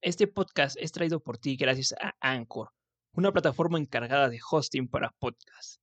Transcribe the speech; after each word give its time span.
Este 0.00 0.28
podcast 0.28 0.76
es 0.78 0.92
traído 0.92 1.18
por 1.18 1.38
ti 1.38 1.56
gracias 1.56 1.92
a 2.00 2.14
Anchor, 2.20 2.70
una 3.14 3.32
plataforma 3.32 3.78
encargada 3.78 4.28
de 4.28 4.38
hosting 4.48 4.86
para 4.86 5.12
podcasts, 5.18 5.80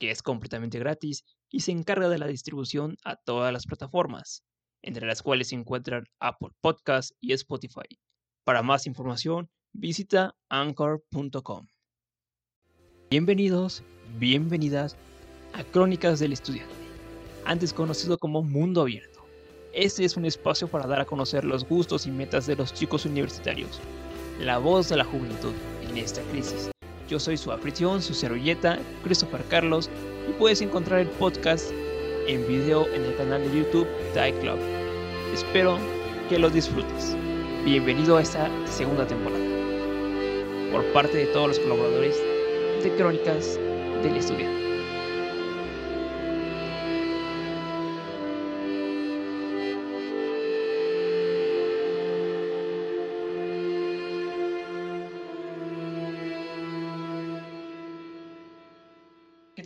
que 0.00 0.10
es 0.10 0.22
completamente 0.22 0.78
gratis 0.78 1.22
y 1.50 1.60
se 1.60 1.72
encarga 1.72 2.08
de 2.08 2.16
la 2.16 2.26
distribución 2.26 2.96
a 3.04 3.16
todas 3.16 3.52
las 3.52 3.66
plataformas, 3.66 4.42
entre 4.80 5.06
las 5.06 5.22
cuales 5.22 5.48
se 5.48 5.54
encuentran 5.54 6.06
Apple 6.18 6.48
Podcasts 6.62 7.14
y 7.20 7.34
Spotify. 7.34 7.98
Para 8.42 8.62
más 8.62 8.86
información, 8.86 9.50
visita 9.74 10.34
anchor.com. 10.48 11.66
Bienvenidos, 13.10 13.82
bienvenidas 14.18 14.96
a 15.52 15.62
Crónicas 15.62 16.20
del 16.20 16.32
Estudiante, 16.32 16.74
antes 17.44 17.74
conocido 17.74 18.16
como 18.16 18.42
Mundo 18.42 18.80
Abierto. 18.80 19.17
Este 19.72 20.04
es 20.04 20.16
un 20.16 20.24
espacio 20.24 20.66
para 20.66 20.86
dar 20.86 21.00
a 21.00 21.04
conocer 21.04 21.44
los 21.44 21.68
gustos 21.68 22.06
y 22.06 22.10
metas 22.10 22.46
de 22.46 22.56
los 22.56 22.72
chicos 22.72 23.04
universitarios, 23.04 23.80
la 24.40 24.58
voz 24.58 24.88
de 24.88 24.96
la 24.96 25.04
juventud 25.04 25.52
en 25.82 25.98
esta 25.98 26.22
crisis. 26.30 26.70
Yo 27.08 27.20
soy 27.20 27.36
su 27.36 27.52
anfitrión, 27.52 28.02
su 28.02 28.14
servilleta, 28.14 28.78
Christopher 29.04 29.42
Carlos, 29.48 29.90
y 30.28 30.32
puedes 30.32 30.62
encontrar 30.62 31.00
el 31.00 31.08
podcast 31.08 31.70
en 32.26 32.46
video 32.48 32.86
en 32.88 33.04
el 33.04 33.16
canal 33.16 33.42
de 33.42 33.58
YouTube 33.58 33.86
Die 34.14 34.40
Club. 34.40 34.58
Espero 35.34 35.78
que 36.28 36.38
lo 36.38 36.48
disfrutes. 36.48 37.14
Bienvenido 37.64 38.16
a 38.16 38.22
esta 38.22 38.50
segunda 38.66 39.06
temporada. 39.06 39.44
Por 40.72 40.84
parte 40.92 41.16
de 41.18 41.26
todos 41.26 41.48
los 41.48 41.58
colaboradores 41.60 42.16
de 42.82 42.94
Crónicas 42.96 43.58
del 44.02 44.16
Estudiante. 44.16 44.67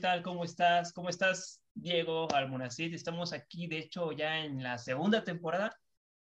Tal? 0.03 0.23
¿Cómo 0.23 0.43
estás? 0.43 0.93
¿Cómo 0.93 1.09
estás, 1.09 1.63
Diego 1.75 2.27
Almonacid? 2.35 2.93
Estamos 2.93 3.33
aquí, 3.33 3.69
de 3.69 3.79
hecho, 3.79 4.11
ya 4.11 4.41
en 4.41 4.61
la 4.61 4.77
segunda 4.77 5.23
temporada, 5.23 5.79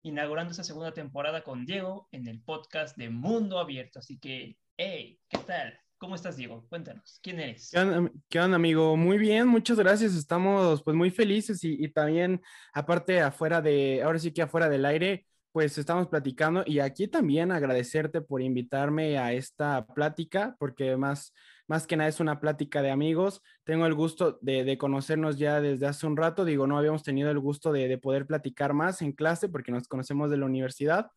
inaugurando 0.02 0.50
esa 0.50 0.64
segunda 0.64 0.92
temporada 0.92 1.44
con 1.44 1.64
Diego 1.64 2.08
en 2.10 2.26
el 2.26 2.42
podcast 2.42 2.96
de 2.96 3.10
Mundo 3.10 3.60
Abierto. 3.60 4.00
Así 4.00 4.18
que, 4.18 4.58
hey, 4.76 5.20
¿qué 5.28 5.38
tal? 5.38 5.78
¿Cómo 5.98 6.16
estás, 6.16 6.36
Diego? 6.36 6.66
Cuéntanos, 6.68 7.20
¿quién 7.22 7.38
eres? 7.38 7.70
¿Qué 7.70 7.78
onda, 7.78 8.10
qué 8.28 8.40
onda, 8.40 8.56
amigo? 8.56 8.96
Muy 8.96 9.18
bien, 9.18 9.46
muchas 9.46 9.78
gracias. 9.78 10.16
Estamos 10.16 10.82
pues 10.82 10.96
muy 10.96 11.12
felices 11.12 11.62
y, 11.62 11.76
y 11.84 11.92
también, 11.92 12.42
aparte, 12.72 13.20
afuera 13.20 13.62
de, 13.62 14.02
ahora 14.02 14.18
sí 14.18 14.32
que 14.32 14.42
afuera 14.42 14.68
del 14.68 14.84
aire, 14.84 15.28
pues 15.52 15.78
estamos 15.78 16.08
platicando 16.08 16.62
y 16.66 16.78
aquí 16.78 17.08
también 17.08 17.50
agradecerte 17.52 18.20
por 18.20 18.42
invitarme 18.42 19.18
a 19.18 19.32
esta 19.32 19.86
plática, 19.86 20.56
porque 20.58 20.96
más, 20.96 21.32
más 21.66 21.86
que 21.86 21.96
nada 21.96 22.08
es 22.08 22.20
una 22.20 22.40
plática 22.40 22.82
de 22.82 22.90
amigos. 22.90 23.42
Tengo 23.64 23.86
el 23.86 23.94
gusto 23.94 24.38
de, 24.42 24.64
de 24.64 24.78
conocernos 24.78 25.38
ya 25.38 25.60
desde 25.60 25.86
hace 25.86 26.06
un 26.06 26.16
rato, 26.16 26.44
digo, 26.44 26.66
no 26.66 26.78
habíamos 26.78 27.02
tenido 27.02 27.30
el 27.30 27.40
gusto 27.40 27.72
de, 27.72 27.88
de, 27.88 27.98
poder 27.98 28.26
platicar 28.26 28.74
más 28.74 29.02
en 29.02 29.12
clase 29.12 29.48
porque 29.48 29.72
nos 29.72 29.88
conocemos 29.88 30.30
de 30.30 30.36
la 30.36 30.46
universidad, 30.46 31.10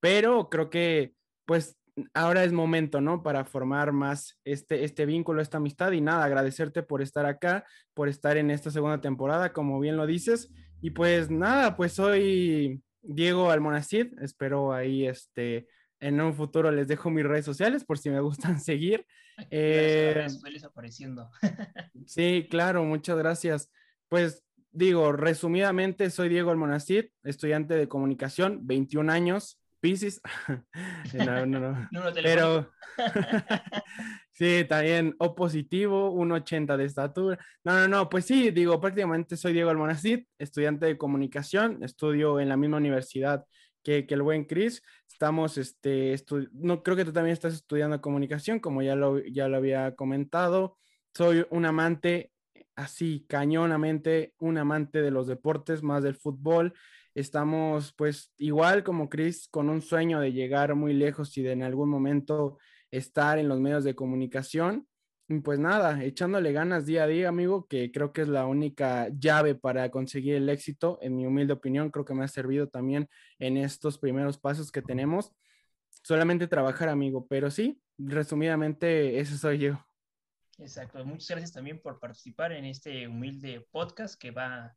pero 0.00 0.48
creo 0.48 0.70
que 0.70 1.14
pues 1.44 1.76
ahora 2.14 2.44
es 2.44 2.52
momento, 2.52 3.00
¿no? 3.00 3.22
Para 3.22 3.44
formar 3.44 3.92
más 3.92 4.38
este, 4.44 4.84
este 4.84 5.06
vínculo, 5.06 5.40
esta 5.40 5.58
amistad 5.58 5.92
y 5.92 6.00
nada, 6.00 6.24
agradecerte 6.24 6.82
por 6.82 7.02
estar 7.02 7.26
acá, 7.26 7.64
por 7.94 8.08
estar 8.08 8.36
en 8.36 8.50
esta 8.50 8.70
segunda 8.70 9.00
temporada, 9.00 9.52
como 9.52 9.80
bien 9.80 9.96
lo 9.96 10.06
dices. 10.06 10.50
Y 10.82 10.90
pues 10.90 11.30
nada, 11.30 11.76
pues 11.76 11.92
soy 11.92 12.82
Diego 13.08 13.50
Almonacid, 13.50 14.18
espero 14.20 14.72
ahí 14.72 15.06
este, 15.06 15.68
en 16.00 16.20
un 16.20 16.34
futuro 16.34 16.70
les 16.70 16.88
dejo 16.88 17.10
mis 17.10 17.24
redes 17.24 17.44
sociales 17.44 17.84
por 17.84 17.98
si 17.98 18.10
me 18.10 18.20
gustan 18.20 18.60
seguir. 18.60 19.06
Eh, 19.50 20.26
apareciendo. 20.64 21.30
sí, 22.06 22.46
claro, 22.50 22.84
muchas 22.84 23.16
gracias. 23.18 23.70
Pues 24.08 24.44
digo, 24.72 25.12
resumidamente, 25.12 26.10
soy 26.10 26.28
Diego 26.28 26.50
Almonacid, 26.50 27.06
estudiante 27.22 27.74
de 27.74 27.88
comunicación, 27.88 28.66
21 28.66 29.12
años, 29.12 29.60
Pisces. 29.86 30.20
no, 31.14 31.46
no, 31.46 31.60
no. 31.60 31.88
no 31.92 32.02
Pero 32.14 32.72
sí, 34.32 34.64
también 34.68 35.14
O 35.18 35.36
positivo, 35.36 36.12
1,80 36.12 36.76
de 36.76 36.84
estatura. 36.84 37.38
No, 37.62 37.74
no, 37.74 37.88
no, 37.88 38.08
pues 38.08 38.24
sí, 38.24 38.50
digo, 38.50 38.80
prácticamente 38.80 39.36
soy 39.36 39.52
Diego 39.52 39.70
Almonacid, 39.70 40.24
estudiante 40.38 40.86
de 40.86 40.98
comunicación, 40.98 41.84
estudio 41.84 42.40
en 42.40 42.48
la 42.48 42.56
misma 42.56 42.78
universidad 42.78 43.44
que, 43.84 44.08
que 44.08 44.14
el 44.14 44.22
buen 44.22 44.44
Chris. 44.44 44.82
Estamos, 45.08 45.56
este, 45.56 46.16
no 46.52 46.82
creo 46.82 46.96
que 46.96 47.04
tú 47.04 47.12
también 47.12 47.34
estás 47.34 47.54
estudiando 47.54 48.00
comunicación, 48.00 48.58
como 48.58 48.82
ya 48.82 48.96
lo, 48.96 49.20
ya 49.24 49.46
lo 49.46 49.56
había 49.56 49.94
comentado. 49.94 50.78
Soy 51.14 51.46
un 51.50 51.64
amante, 51.64 52.32
así, 52.74 53.24
cañonamente, 53.28 54.34
un 54.38 54.58
amante 54.58 55.00
de 55.00 55.12
los 55.12 55.28
deportes, 55.28 55.84
más 55.84 56.02
del 56.02 56.16
fútbol. 56.16 56.74
Estamos, 57.16 57.94
pues, 57.94 58.30
igual 58.36 58.84
como 58.84 59.08
Chris, 59.08 59.48
con 59.48 59.70
un 59.70 59.80
sueño 59.80 60.20
de 60.20 60.34
llegar 60.34 60.74
muy 60.74 60.92
lejos 60.92 61.34
y 61.38 61.42
de 61.42 61.52
en 61.52 61.62
algún 61.62 61.88
momento 61.88 62.58
estar 62.90 63.38
en 63.38 63.48
los 63.48 63.58
medios 63.58 63.84
de 63.84 63.94
comunicación. 63.94 64.86
Pues 65.42 65.58
nada, 65.58 66.04
echándole 66.04 66.52
ganas 66.52 66.84
día 66.84 67.04
a 67.04 67.06
día, 67.06 67.30
amigo, 67.30 67.66
que 67.68 67.90
creo 67.90 68.12
que 68.12 68.20
es 68.20 68.28
la 68.28 68.44
única 68.44 69.08
llave 69.18 69.54
para 69.54 69.90
conseguir 69.90 70.34
el 70.34 70.50
éxito, 70.50 70.98
en 71.00 71.16
mi 71.16 71.24
humilde 71.24 71.54
opinión, 71.54 71.90
creo 71.90 72.04
que 72.04 72.12
me 72.12 72.22
ha 72.22 72.28
servido 72.28 72.68
también 72.68 73.08
en 73.38 73.56
estos 73.56 73.98
primeros 73.98 74.36
pasos 74.36 74.70
que 74.70 74.82
tenemos. 74.82 75.32
Solamente 75.88 76.46
trabajar, 76.46 76.90
amigo, 76.90 77.26
pero 77.26 77.50
sí, 77.50 77.80
resumidamente, 77.96 79.18
eso 79.18 79.38
soy 79.38 79.56
yo. 79.56 79.86
Exacto, 80.58 81.02
muchas 81.06 81.30
gracias 81.30 81.52
también 81.52 81.80
por 81.80 81.98
participar 81.98 82.52
en 82.52 82.66
este 82.66 83.08
humilde 83.08 83.66
podcast 83.72 84.20
que 84.20 84.32
va 84.32 84.76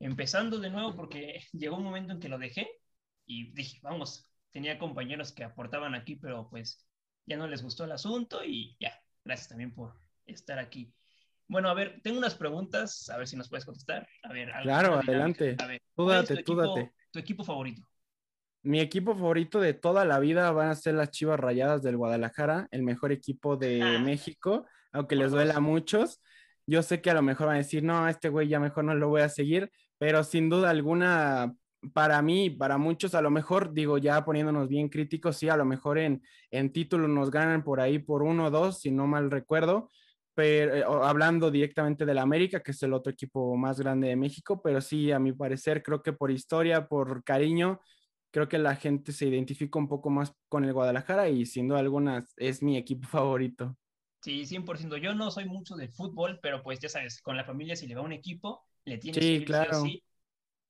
empezando 0.00 0.58
de 0.58 0.70
nuevo 0.70 0.94
porque 0.94 1.40
llegó 1.52 1.76
un 1.76 1.84
momento 1.84 2.12
en 2.12 2.20
que 2.20 2.28
lo 2.28 2.38
dejé 2.38 2.68
y 3.26 3.52
dije, 3.52 3.78
vamos, 3.82 4.30
tenía 4.50 4.78
compañeros 4.78 5.32
que 5.32 5.44
aportaban 5.44 5.94
aquí, 5.94 6.16
pero 6.16 6.48
pues 6.50 6.86
ya 7.26 7.36
no 7.36 7.48
les 7.48 7.62
gustó 7.62 7.84
el 7.84 7.92
asunto 7.92 8.44
y 8.44 8.76
ya, 8.78 8.92
gracias 9.24 9.48
también 9.48 9.74
por 9.74 9.94
estar 10.26 10.58
aquí. 10.58 10.92
Bueno, 11.46 11.68
a 11.68 11.74
ver, 11.74 12.00
tengo 12.02 12.18
unas 12.18 12.34
preguntas, 12.34 13.08
a 13.10 13.18
ver 13.18 13.28
si 13.28 13.36
nos 13.36 13.48
puedes 13.48 13.64
contestar. 13.64 14.08
A 14.22 14.32
ver, 14.32 14.50
claro, 14.62 14.94
adelante. 14.94 15.56
A 15.58 15.66
ver, 15.66 15.82
tú 15.94 16.06
date, 16.06 16.34
tú 16.34 16.40
equipo, 16.40 16.56
date. 16.56 16.92
¿Tu 17.10 17.18
equipo 17.18 17.44
favorito? 17.44 17.82
Mi 18.62 18.80
equipo 18.80 19.14
favorito 19.14 19.60
de 19.60 19.74
toda 19.74 20.06
la 20.06 20.18
vida 20.18 20.50
van 20.52 20.70
a 20.70 20.74
ser 20.74 20.94
las 20.94 21.10
Chivas 21.10 21.38
Rayadas 21.38 21.82
del 21.82 21.98
Guadalajara, 21.98 22.66
el 22.70 22.82
mejor 22.82 23.12
equipo 23.12 23.56
de 23.56 23.82
ah. 23.82 23.98
México, 23.98 24.66
aunque 24.90 25.16
les 25.16 25.30
duela 25.30 25.56
a 25.56 25.60
muchos. 25.60 26.22
Yo 26.66 26.82
sé 26.82 27.02
que 27.02 27.10
a 27.10 27.14
lo 27.14 27.20
mejor 27.20 27.48
van 27.48 27.56
a 27.56 27.58
decir, 27.58 27.82
no, 27.82 28.08
este 28.08 28.30
güey 28.30 28.48
ya 28.48 28.58
mejor 28.58 28.84
no 28.84 28.94
lo 28.94 29.08
voy 29.08 29.20
a 29.20 29.28
seguir, 29.28 29.70
pero 30.04 30.22
sin 30.22 30.50
duda 30.50 30.68
alguna, 30.68 31.56
para 31.94 32.20
mí, 32.20 32.50
para 32.50 32.76
muchos, 32.76 33.14
a 33.14 33.22
lo 33.22 33.30
mejor, 33.30 33.72
digo, 33.72 33.96
ya 33.96 34.22
poniéndonos 34.22 34.68
bien 34.68 34.90
críticos, 34.90 35.38
sí, 35.38 35.48
a 35.48 35.56
lo 35.56 35.64
mejor 35.64 35.96
en, 35.96 36.22
en 36.50 36.74
título 36.74 37.08
nos 37.08 37.30
ganan 37.30 37.64
por 37.64 37.80
ahí 37.80 37.98
por 37.98 38.22
uno 38.22 38.48
o 38.48 38.50
dos, 38.50 38.82
si 38.82 38.90
no 38.90 39.06
mal 39.06 39.30
recuerdo, 39.30 39.90
pero 40.34 40.74
eh, 40.74 40.84
hablando 40.84 41.50
directamente 41.50 42.04
de 42.04 42.12
la 42.12 42.20
América, 42.20 42.60
que 42.60 42.72
es 42.72 42.82
el 42.82 42.92
otro 42.92 43.14
equipo 43.14 43.56
más 43.56 43.80
grande 43.80 44.08
de 44.08 44.16
México, 44.16 44.60
pero 44.62 44.82
sí, 44.82 45.10
a 45.10 45.18
mi 45.18 45.32
parecer, 45.32 45.82
creo 45.82 46.02
que 46.02 46.12
por 46.12 46.30
historia, 46.30 46.86
por 46.86 47.24
cariño, 47.24 47.80
creo 48.30 48.46
que 48.46 48.58
la 48.58 48.76
gente 48.76 49.10
se 49.10 49.24
identifica 49.24 49.78
un 49.78 49.88
poco 49.88 50.10
más 50.10 50.34
con 50.50 50.66
el 50.66 50.74
Guadalajara 50.74 51.30
y 51.30 51.46
siendo 51.46 51.78
algunas 51.78 52.34
es 52.36 52.62
mi 52.62 52.76
equipo 52.76 53.08
favorito. 53.08 53.74
Sí, 54.20 54.44
100%. 54.44 54.98
Yo 54.98 55.14
no 55.14 55.30
soy 55.30 55.46
mucho 55.46 55.76
de 55.76 55.88
fútbol, 55.88 56.40
pero 56.42 56.62
pues 56.62 56.78
ya 56.78 56.90
sabes, 56.90 57.22
con 57.22 57.38
la 57.38 57.44
familia 57.44 57.74
si 57.74 57.86
le 57.86 57.94
va 57.94 58.02
un 58.02 58.12
equipo, 58.12 58.66
le 58.84 58.98
tienes 58.98 59.22
sí, 59.22 59.30
que 59.30 59.34
ir 59.36 59.44
claro. 59.44 59.82
sí, 59.82 60.02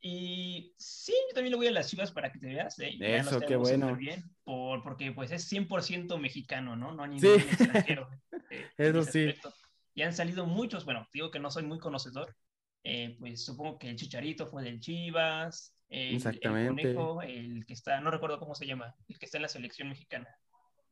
Y 0.00 0.74
sí, 0.76 1.12
yo 1.28 1.34
también 1.34 1.52
le 1.52 1.56
voy 1.56 1.66
a 1.66 1.70
las 1.72 1.88
Chivas 1.90 2.12
para 2.12 2.30
que 2.30 2.38
te 2.38 2.46
veas. 2.46 2.78
¿eh? 2.78 2.96
Eso, 3.00 3.40
qué 3.40 3.56
bueno. 3.56 3.96
Bien, 3.96 4.22
por, 4.44 4.82
porque 4.82 5.12
pues 5.12 5.30
es 5.30 5.50
100% 5.50 6.18
mexicano, 6.18 6.76
¿no? 6.76 6.92
No 6.92 7.04
hay 7.04 7.18
sí. 7.18 7.26
ningún 7.26 7.40
extranjero. 7.40 8.08
Eh, 8.50 8.68
Eso 8.76 9.02
sí. 9.04 9.26
Aspecto. 9.28 9.52
Y 9.94 10.02
han 10.02 10.12
salido 10.12 10.44
muchos, 10.46 10.84
bueno, 10.84 11.08
digo 11.12 11.30
que 11.30 11.38
no 11.40 11.50
soy 11.50 11.64
muy 11.64 11.78
conocedor, 11.78 12.36
eh, 12.84 13.16
pues 13.18 13.44
supongo 13.44 13.78
que 13.78 13.88
el 13.88 13.96
Chicharito 13.96 14.46
fue 14.46 14.62
del 14.62 14.78
Chivas, 14.80 15.74
el, 15.88 16.16
Exactamente. 16.16 16.90
el 16.90 16.94
conejo, 16.94 17.22
el 17.22 17.64
que 17.66 17.72
está, 17.72 18.00
no 18.00 18.10
recuerdo 18.10 18.38
cómo 18.38 18.54
se 18.54 18.66
llama, 18.66 18.94
el 19.08 19.18
que 19.18 19.24
está 19.26 19.38
en 19.38 19.42
la 19.42 19.48
selección 19.48 19.88
mexicana. 19.88 20.28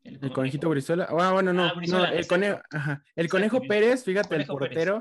El, 0.02 0.18
el 0.22 0.32
conejito 0.32 0.68
Brizuela. 0.70 1.06
Ah, 1.10 1.32
bueno, 1.32 1.52
no, 1.52 1.64
Ah, 1.64 1.72
Brizuela, 1.74 2.10
no 2.10 2.16
el, 2.16 2.26
conejo, 2.26 2.60
ajá. 2.70 3.04
el 3.14 3.28
conejo. 3.28 3.60
Pérez, 3.62 4.02
fíjate, 4.04 4.28
Conejo 4.28 4.64
el 4.64 4.70
Pérez. 4.70 4.94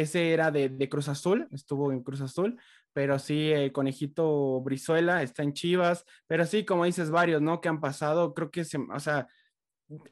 Ese 0.00 0.32
era 0.32 0.50
de, 0.50 0.68
de 0.68 0.88
Cruz 0.88 1.08
Azul, 1.08 1.48
estuvo 1.52 1.92
en 1.92 2.02
Cruz 2.02 2.20
Azul, 2.20 2.58
pero 2.92 3.18
sí, 3.18 3.50
el 3.50 3.72
conejito 3.72 4.60
Brizuela 4.60 5.22
está 5.22 5.42
en 5.42 5.52
Chivas, 5.52 6.04
pero 6.26 6.46
sí, 6.46 6.64
como 6.64 6.84
dices, 6.84 7.10
varios, 7.10 7.42
¿no? 7.42 7.60
Que 7.60 7.68
han 7.68 7.80
pasado, 7.80 8.34
creo 8.34 8.50
que 8.50 8.64
se, 8.64 8.78
o 8.78 9.00
sea, 9.00 9.28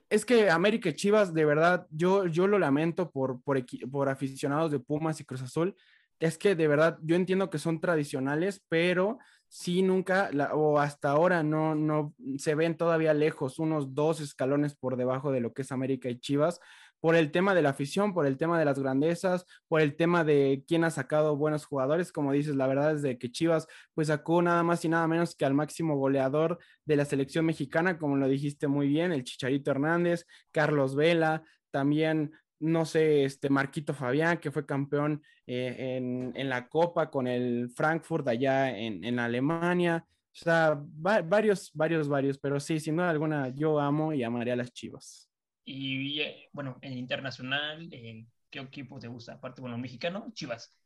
es 0.08 0.25
que 0.25 0.50
América 0.50 0.88
y 0.88 0.94
Chivas, 0.94 1.34
de 1.34 1.44
verdad, 1.44 1.86
yo, 1.90 2.26
yo 2.26 2.46
lo 2.46 2.58
lamento 2.58 3.10
por, 3.10 3.42
por, 3.42 3.60
por 3.90 4.08
aficionados 4.08 4.70
de 4.70 4.81
Pumas 4.81 5.20
y 5.20 5.25
Cruz 5.25 5.42
Azul. 5.42 5.75
Es 6.20 6.38
que 6.38 6.54
de 6.54 6.69
verdad, 6.69 6.98
yo 7.02 7.16
entiendo 7.16 7.50
que 7.50 7.58
son 7.58 7.81
tradicionales, 7.81 8.62
pero 8.69 9.19
sí 9.48 9.82
nunca, 9.82 10.31
o 10.52 10.78
hasta 10.78 11.10
ahora 11.10 11.42
no, 11.42 11.75
no 11.75 12.14
se 12.38 12.54
ven 12.54 12.76
todavía 12.76 13.14
lejos, 13.14 13.58
unos 13.58 13.94
dos 13.94 14.20
escalones 14.20 14.75
por 14.75 14.96
debajo 14.96 15.32
de 15.32 15.40
lo 15.40 15.52
que 15.52 15.62
es 15.62 15.72
América 15.72 16.08
y 16.08 16.19
Chivas, 16.20 16.60
por 17.04 17.16
el 17.16 17.30
tema 17.30 17.54
de 17.54 17.60
la 17.60 17.68
afición, 17.68 18.14
por 18.14 18.24
el 18.26 18.38
tema 18.38 18.58
de 18.58 18.64
las 18.64 18.78
grandezas, 18.78 19.44
por 19.68 19.82
el 19.82 19.94
tema 19.94 20.24
de 20.24 20.64
quién 20.66 20.84
ha 20.84 20.90
sacado 20.90 21.36
buenos 21.36 21.66
jugadores. 21.66 22.10
Como 22.12 22.32
dices, 22.32 22.56
la 22.56 22.66
verdad 22.66 22.94
es 22.94 23.02
de 23.02 23.18
que 23.18 23.30
Chivas 23.30 23.68
pues 23.92 24.08
sacó 24.08 24.40
nada 24.40 24.62
más 24.62 24.86
y 24.86 24.88
nada 24.88 25.06
menos 25.06 25.36
que 25.36 25.44
al 25.44 25.52
máximo 25.52 25.98
goleador 25.98 26.58
de 26.86 26.96
la 26.96 27.04
selección 27.04 27.44
mexicana, 27.44 27.98
como 27.98 28.16
lo 28.16 28.26
dijiste 28.26 28.68
muy 28.68 28.88
bien, 28.88 29.12
el 29.12 29.22
Chicharito 29.22 29.70
Hernández, 29.70 30.24
Carlos 30.50 30.96
Vela, 30.96 31.42
también 31.70 32.32
no 32.58 32.86
sé, 32.86 33.24
este 33.24 33.50
Marquito 33.50 33.92
Fabián, 33.92 34.38
que 34.38 34.50
fue 34.50 34.64
campeón 34.64 35.22
eh, 35.46 35.98
en, 36.34 36.48
la 36.48 36.70
Copa 36.70 37.10
con 37.10 37.26
el 37.26 37.68
Frankfurt 37.76 38.26
allá 38.28 38.74
en, 38.78 39.18
Alemania. 39.18 40.06
O 40.08 40.36
sea, 40.36 40.82
varios, 40.82 41.70
varios, 41.74 42.08
varios, 42.08 42.38
pero 42.38 42.58
sí, 42.60 42.80
sin 42.80 42.96
duda 42.96 43.10
alguna, 43.10 43.50
yo 43.50 43.78
amo 43.78 44.14
y 44.14 44.22
amaré 44.22 44.52
a 44.52 44.56
las 44.56 44.72
Chivas. 44.72 45.33
Y 45.64 46.20
eh, 46.20 46.49
bueno, 46.52 46.78
en 46.82 46.99
internacional, 46.99 47.88
eh, 47.90 48.26
¿qué 48.50 48.58
equipo 48.61 48.99
te 48.99 49.08
gusta? 49.08 49.34
Aparte, 49.34 49.61
bueno, 49.61 49.78
mexicano, 49.78 50.31
Chivas. 50.32 50.76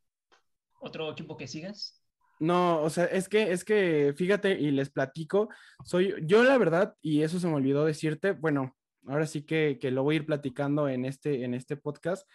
¿Otro 0.81 1.11
equipo 1.11 1.37
que 1.37 1.49
sigas? 1.49 2.03
No, 2.41 2.83
o 2.83 2.91
sea, 2.91 3.07
es 3.07 3.29
que, 3.29 3.51
es 3.51 3.65
que, 3.65 4.15
fíjate 4.17 4.53
y 4.53 4.71
les 4.71 4.91
platico, 4.91 5.49
soy, 5.85 6.15
yo 6.23 6.45
la 6.45 6.57
verdad, 6.57 6.95
y 7.03 7.23
eso 7.23 7.41
se 7.41 7.49
me 7.49 7.55
olvidó 7.55 7.85
decirte, 7.85 8.31
bueno, 8.31 8.77
ahora 9.09 9.27
sí 9.27 9.43
que, 9.43 9.79
que 9.81 9.91
lo 9.91 10.05
voy 10.05 10.15
a 10.15 10.19
ir 10.19 10.27
platicando 10.27 10.89
en 10.89 11.05
este, 11.05 11.45
en 11.45 11.55
este 11.55 11.77
podcast. 11.77 12.29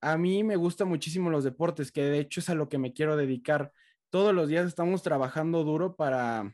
A 0.00 0.18
mí 0.18 0.42
me 0.42 0.56
gustan 0.56 0.88
muchísimo 0.88 1.30
los 1.30 1.44
deportes, 1.44 1.92
que 1.92 2.02
de 2.02 2.18
hecho 2.18 2.40
es 2.40 2.50
a 2.50 2.54
lo 2.54 2.68
que 2.68 2.78
me 2.78 2.92
quiero 2.92 3.16
dedicar. 3.16 3.72
Todos 4.10 4.34
los 4.34 4.48
días 4.48 4.66
estamos 4.66 5.02
trabajando 5.02 5.62
duro 5.62 5.94
para, 5.94 6.52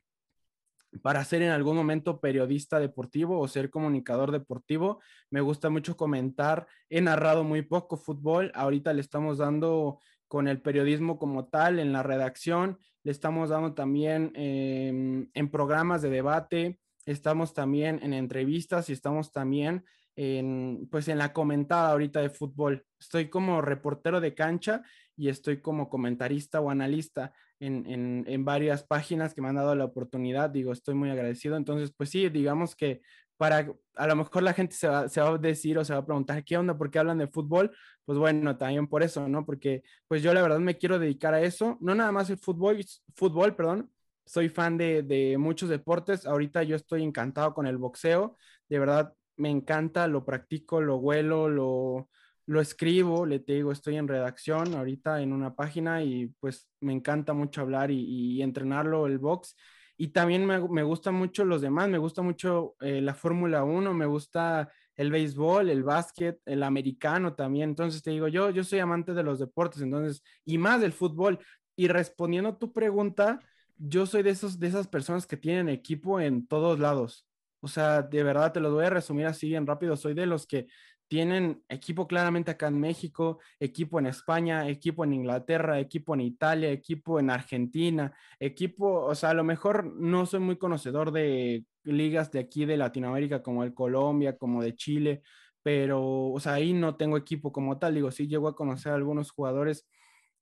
para 1.03 1.25
ser 1.25 1.43
en 1.43 1.51
algún 1.51 1.77
momento 1.77 2.21
periodista 2.21 2.81
deportivo 2.81 3.39
o 3.39 3.49
ser 3.49 3.71
comunicador 3.71 4.33
deportivo. 4.33 5.01
Me 5.31 5.41
gusta 5.41 5.71
mucho 5.71 5.97
comentar. 5.97 6.67
He 6.89 7.01
narrado 7.01 7.45
muy 7.45 7.63
poco 7.63 7.97
fútbol. 7.97 8.51
Ahorita 8.55 8.93
le 8.93 9.01
estamos 9.01 9.39
dando 9.39 10.01
con 10.27 10.49
el 10.49 10.61
periodismo 10.61 11.19
como 11.19 11.47
tal, 11.47 11.79
en 11.79 11.93
la 11.93 12.03
redacción. 12.03 12.79
Le 13.03 13.13
estamos 13.13 13.51
dando 13.51 13.75
también 13.75 14.33
em, 14.35 15.31
en 15.35 15.51
programas 15.51 16.03
de 16.03 16.11
debate. 16.11 16.81
Estamos 17.07 17.55
también 17.55 18.01
en 18.03 18.13
entrevistas 18.13 18.91
y 18.91 18.93
estamos 18.93 19.33
también 19.33 19.85
en, 20.17 20.89
pues 20.91 21.09
en 21.09 21.19
la 21.19 21.33
comentada 21.33 21.91
ahorita 21.91 22.21
de 22.21 22.31
fútbol. 22.31 22.85
Estoy 22.99 23.31
como 23.31 23.63
reportero 23.63 24.21
de 24.21 24.35
cancha 24.35 24.83
y 25.17 25.29
estoy 25.29 25.61
como 25.61 25.89
comentarista 25.89 26.61
o 26.61 26.71
analista 26.71 27.33
en, 27.61 28.45
varias 28.45 28.83
páginas 28.85 29.35
que 29.35 29.43
me 29.43 29.49
han 29.49 29.57
dado 29.57 29.75
la 29.75 29.85
oportunidad. 29.85 30.51
Digo, 30.51 30.73
estoy 30.73 30.95
muy 30.95 31.11
agradecido. 31.11 31.57
Entonces, 31.57 31.93
pues 31.97 32.11
sí, 32.11 32.29
digamos 32.29 32.75
que 32.75 33.03
para, 33.37 33.73
a 33.95 34.07
lo 34.07 34.17
mejor 34.17 34.43
la 34.43 34.53
gente 34.53 34.75
se 34.75 34.89
va, 34.89 35.09
se 35.09 35.21
va 35.21 35.31
a 35.31 35.39
decir 35.39 35.79
o 35.79 35.85
se 35.85 35.93
va 35.93 36.01
a 36.01 36.07
preguntar, 36.07 36.45
¿qué 36.45 36.57
onda? 36.57 36.77
¿Por 36.77 36.91
qué 36.91 36.99
hablan 36.99 37.19
de 37.19 37.27
fútbol? 37.27 37.71
Pues 38.05 38.19
bueno, 38.19 38.57
también 38.57 38.87
por 38.87 39.03
eso, 39.03 39.29
¿no? 39.29 39.47
Porque 39.47 39.83
pues 40.09 40.23
yo 40.23 40.35
la 40.35 40.43
verdad 40.43 40.59
me 40.59 40.79
quiero 40.79 40.99
dedicar 40.99 41.35
a 41.35 41.41
eso. 41.43 41.79
No 41.81 41.95
nada 41.95 42.13
más 42.13 42.31
el 42.31 42.39
fútbol, 42.39 42.85
fútbol, 43.15 43.55
perdón. 43.55 43.91
Soy 44.25 44.49
fan 44.49 44.77
de, 44.79 45.03
de 45.03 45.39
muchos 45.39 45.69
deportes. 45.69 46.27
Ahorita 46.27 46.63
yo 46.63 46.77
estoy 46.77 47.03
encantado 47.03 47.55
con 47.55 47.67
el 47.67 47.79
boxeo. 47.79 48.37
De 48.69 48.79
verdad, 48.79 49.15
me 49.37 49.51
encanta, 49.51 50.07
lo 50.07 50.25
practico, 50.25 50.81
lo 50.81 50.97
huelo, 50.97 51.49
lo, 51.49 52.09
lo 52.51 52.61
escribo, 52.61 53.27
le 53.27 53.39
digo, 53.39 53.71
estoy 53.71 53.97
en 53.97 54.09
redacción 54.09 54.75
ahorita 54.75 55.23
en 55.23 55.33
una 55.33 55.55
página 55.55 56.03
y 56.03 56.27
pues 56.41 56.69
me 56.81 56.93
encanta 56.93 57.33
mucho 57.33 57.61
hablar 57.61 57.93
y, 57.93 58.43
entrenarlo 58.43 59.07
el 59.07 59.19
box. 59.19 59.55
Y 59.97 60.09
también 60.09 60.45
me, 60.45 60.59
me 60.69 60.83
gustan 60.83 61.15
mucho 61.15 61.45
los 61.45 61.61
demás, 61.63 61.89
me 61.89 61.99
gusta 61.99 62.23
mucho 62.23 62.75
eh, 62.81 63.01
la 63.01 63.15
Fórmula 63.15 63.63
1, 63.63 63.95
me 63.95 64.05
gusta 64.05 64.69
el 64.97 65.13
béisbol, 65.13 65.71
el 65.71 65.85
básquet, 65.85 66.41
el 66.45 66.65
americano 66.65 67.35
también. 67.35 67.71
Entonces 67.71 68.03
te 68.03 68.11
digo, 68.11 68.27
yo, 68.27 68.51
yo 68.51 68.65
soy 68.65 68.81
amante 68.81 69.15
de 69.15 69.23
los 69.23 69.39
deportes, 69.39 69.81
entonces, 69.81 70.21
y 70.45 70.59
más 70.59 70.81
del 70.81 70.93
fútbol. 70.93 71.39
Y 71.77 71.87
respondiendo 71.87 72.51
a 72.51 72.59
tu 72.59 72.73
pregunta, 72.73 73.39
yo 73.77 74.07
soy 74.07 74.25
de, 74.25 74.31
esos, 74.31 74.59
de 74.59 74.67
esas 74.67 74.89
personas 74.89 75.25
que 75.25 75.37
tienen 75.37 75.69
equipo 75.69 76.21
en 76.21 76.49
todos 76.49 76.81
lados. 76.81 77.29
O 77.61 77.69
sea, 77.69 78.03
de 78.03 78.23
verdad 78.23 78.53
te 78.53 78.61
lo 78.61 78.73
voy 78.73 78.87
a 78.87 78.91
resumir 78.91 79.27
así 79.27 79.49
bien 79.49 79.67
rápido. 79.67 79.97
Soy 79.97 80.15
de 80.15 80.27
los 80.27 80.47
que 80.47 80.67
tienen 81.11 81.65
equipo 81.69 82.07
claramente 82.07 82.53
acá 82.53 82.69
en 82.69 82.79
México, 82.79 83.41
equipo 83.59 83.99
en 83.99 84.07
España, 84.07 84.69
equipo 84.69 85.03
en 85.03 85.13
Inglaterra, 85.13 85.81
equipo 85.81 86.15
en 86.15 86.21
Italia, 86.21 86.71
equipo 86.71 87.19
en 87.19 87.31
Argentina, 87.31 88.17
equipo, 88.39 89.07
o 89.07 89.15
sea, 89.17 89.31
a 89.31 89.35
lo 89.35 89.43
mejor 89.43 89.93
no 89.93 90.25
soy 90.25 90.39
muy 90.39 90.57
conocedor 90.57 91.11
de 91.11 91.65
ligas 91.83 92.31
de 92.31 92.39
aquí 92.39 92.65
de 92.65 92.77
Latinoamérica 92.77 93.43
como 93.43 93.65
el 93.65 93.75
Colombia, 93.75 94.39
como 94.39 94.63
de 94.63 94.77
Chile, 94.77 95.23
pero, 95.65 96.29
o 96.29 96.39
sea, 96.39 96.55
ahí 96.55 96.73
no 96.73 96.95
tengo 96.97 97.17
equipo 97.17 97.51
como 97.51 97.77
tal, 97.77 97.97
digo, 97.97 98.13
sí 98.13 98.29
llego 98.29 98.47
a 98.47 98.55
conocer 98.55 98.93
a 98.93 98.95
algunos 98.95 99.33
jugadores 99.33 99.89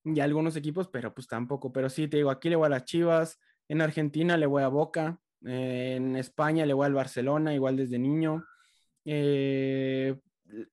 y 0.04 0.20
algunos 0.20 0.54
equipos, 0.54 0.88
pero 0.88 1.14
pues 1.14 1.26
tampoco, 1.28 1.72
pero 1.72 1.88
sí, 1.88 2.08
te 2.08 2.18
digo, 2.18 2.30
aquí 2.30 2.50
le 2.50 2.56
voy 2.56 2.66
a 2.66 2.70
las 2.70 2.84
Chivas, 2.84 3.40
en 3.68 3.80
Argentina 3.80 4.36
le 4.36 4.44
voy 4.44 4.62
a 4.62 4.68
Boca, 4.68 5.18
en 5.42 6.14
España 6.16 6.66
le 6.66 6.74
voy 6.74 6.84
al 6.84 6.94
Barcelona, 6.94 7.54
igual 7.54 7.78
desde 7.78 7.98
niño. 7.98 8.44
Eh, 9.06 10.14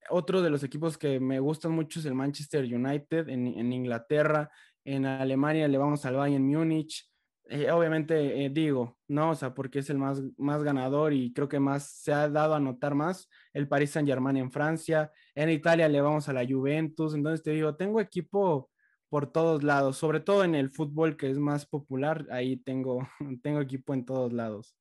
otro 0.09 0.41
de 0.41 0.49
los 0.49 0.63
equipos 0.63 0.97
que 0.97 1.19
me 1.19 1.39
gustan 1.39 1.71
mucho 1.71 1.99
es 1.99 2.05
el 2.05 2.15
Manchester 2.15 2.63
United 2.63 3.29
en, 3.29 3.71
Inglaterra. 3.71 4.51
En 4.83 5.05
Alemania 5.05 5.67
le 5.67 5.77
vamos 5.77 6.05
al 6.05 6.15
Bayern 6.15 6.45
Múnich. 6.45 7.09
Eh, 7.47 7.69
obviamente 7.71 8.45
eh, 8.45 8.49
digo, 8.49 8.97
no, 9.07 9.31
o 9.31 9.35
sea, 9.35 9.53
porque 9.53 9.79
es 9.79 9.89
el 9.89 9.99
más, 9.99 10.21
más 10.37 10.63
ganador 10.63 11.13
y 11.13 11.31
creo 11.31 11.47
que 11.47 11.59
más 11.59 11.89
se 11.89 12.11
ha 12.11 12.27
dado 12.27 12.55
a 12.55 12.59
notar 12.59 12.95
más 12.95 13.29
el 13.53 13.67
Paris 13.67 13.91
Saint 13.91 14.07
Germain 14.07 14.37
en 14.37 14.51
Francia. 14.51 15.11
En 15.35 15.49
Italia 15.49 15.87
le 15.87 16.01
vamos 16.01 16.27
a 16.27 16.33
la 16.33 16.45
Juventus. 16.45 17.13
Entonces 17.13 17.43
te 17.43 17.51
digo, 17.51 17.75
tengo 17.75 17.99
equipo 18.01 18.69
por 19.09 19.31
todos 19.31 19.63
lados, 19.63 19.97
sobre 19.97 20.19
todo 20.19 20.43
en 20.43 20.55
el 20.55 20.71
fútbol 20.71 21.15
que 21.15 21.29
es 21.29 21.37
más 21.37 21.65
popular, 21.65 22.27
ahí 22.31 22.57
tengo, 22.57 23.07
tengo 23.43 23.61
equipo 23.61 23.93
en 23.93 24.05
todos 24.05 24.33
lados. 24.33 24.75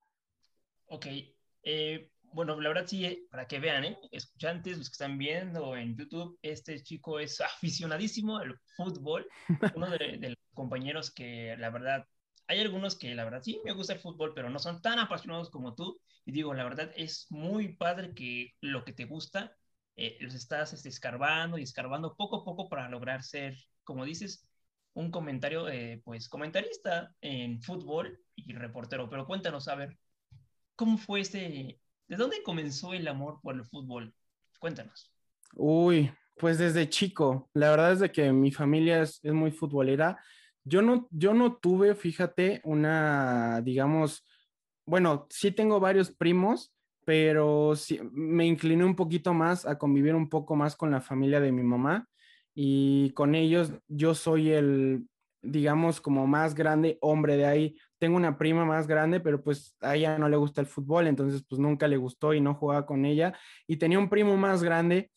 Ok, 0.86 1.06
eh, 1.62 2.10
bueno, 2.34 2.60
la 2.60 2.68
verdad 2.68 2.86
sí, 2.86 3.04
eh, 3.04 3.26
para 3.30 3.46
que 3.46 3.60
vean, 3.60 3.84
¿eh? 3.84 3.98
escuchantes, 4.10 4.76
los 4.76 4.88
que 4.88 4.94
están 4.94 5.16
viendo 5.16 5.76
en 5.76 5.96
YouTube, 5.96 6.36
este 6.42 6.82
chico 6.82 7.20
es 7.20 7.40
aficionadísimo 7.40 8.38
al 8.38 8.58
fútbol, 8.76 9.28
uno 9.76 9.88
de, 9.88 10.18
los 10.18 10.38
compañeros 10.52 11.12
que 11.12 11.56
la 11.58 11.70
verdad, 11.70 12.06
hay 12.48 12.60
algunos 12.60 12.96
que 12.96 13.14
la 13.14 13.24
verdad 13.24 13.42
sí 13.42 13.60
me 13.64 13.72
gusta 13.72 13.94
el 13.94 14.00
fútbol, 14.00 14.32
pero 14.34 14.50
no 14.50 14.58
son 14.58 14.82
tan 14.82 14.98
apasionados 14.98 15.48
como 15.50 15.74
tú, 15.74 16.00
y 16.24 16.32
digo, 16.32 16.54
la 16.54 16.64
verdad 16.64 16.90
es 16.96 17.26
muy 17.30 17.76
padre 17.76 18.14
que 18.14 18.54
lo 18.60 18.84
que 18.84 18.92
te 18.92 19.04
gusta, 19.04 19.56
eh, 19.96 20.16
los 20.20 20.34
estás 20.34 20.72
este, 20.72 20.88
escarbando 20.88 21.56
y 21.58 21.62
escarbando 21.62 22.16
poco 22.16 22.38
a 22.38 22.44
poco 22.44 22.68
para 22.68 22.88
lograr 22.88 23.22
ser, 23.22 23.56
como 23.84 24.04
dices, 24.04 24.44
un 24.94 25.10
comentario, 25.10 25.66
pues 26.04 26.28
comentarista 26.28 27.12
en 27.20 27.60
fútbol 27.60 28.20
y 28.36 28.52
reportero, 28.54 29.08
pero 29.10 29.26
cuéntanos, 29.26 29.66
a 29.66 29.74
ver, 29.74 29.98
¿cómo 30.76 30.98
fue 30.98 31.20
este 31.20 31.80
¿De 32.08 32.16
dónde 32.16 32.42
comenzó 32.42 32.92
el 32.92 33.08
amor 33.08 33.40
por 33.42 33.54
el 33.54 33.64
fútbol? 33.64 34.14
Cuéntanos. 34.58 35.10
Uy, 35.54 36.10
pues 36.36 36.58
desde 36.58 36.88
chico. 36.88 37.48
La 37.54 37.70
verdad 37.70 37.92
es 37.92 38.00
de 38.00 38.12
que 38.12 38.32
mi 38.32 38.50
familia 38.50 39.02
es, 39.02 39.22
muy 39.24 39.50
futbolera. 39.50 40.18
Yo 40.64 40.82
no, 40.82 41.08
yo 41.10 41.34
no 41.34 41.56
tuve, 41.56 41.94
fíjate, 41.94 42.60
una, 42.64 43.60
digamos, 43.62 44.24
bueno, 44.86 45.26
sí 45.30 45.50
tengo 45.50 45.80
varios 45.80 46.10
primos, 46.10 46.74
pero 47.04 47.76
sí, 47.76 48.00
me 48.12 48.46
incliné 48.46 48.84
un 48.84 48.96
poquito 48.96 49.34
más 49.34 49.66
a 49.66 49.78
convivir 49.78 50.14
un 50.14 50.28
poco 50.28 50.56
más 50.56 50.76
con 50.76 50.90
la 50.90 51.00
familia 51.00 51.40
de 51.40 51.52
mi 51.52 51.62
mamá 51.62 52.08
y 52.54 53.10
con 53.10 53.34
ellos 53.34 53.72
yo 53.88 54.14
soy 54.14 54.52
el, 54.52 55.06
digamos, 55.42 56.00
como 56.00 56.26
más 56.26 56.54
grande 56.54 56.98
hombre 57.00 57.36
de 57.36 57.46
ahí 57.46 57.76
tengo 58.04 58.18
una 58.18 58.36
prima 58.36 58.66
más 58.66 58.86
grande, 58.86 59.18
pero 59.18 59.42
pues 59.42 59.78
a 59.80 59.96
ella 59.96 60.18
no 60.18 60.28
le 60.28 60.36
gusta 60.36 60.60
el 60.60 60.66
fútbol, 60.66 61.06
entonces 61.06 61.42
pues 61.48 61.58
nunca 61.58 61.88
le 61.88 61.96
gustó 61.96 62.34
y 62.34 62.40
no 62.42 62.54
jugaba 62.54 62.84
con 62.84 63.06
ella. 63.06 63.32
Y 63.66 63.78
tenía 63.78 63.98
un 63.98 64.10
primo 64.10 64.36
más 64.36 64.62
grande 64.62 65.10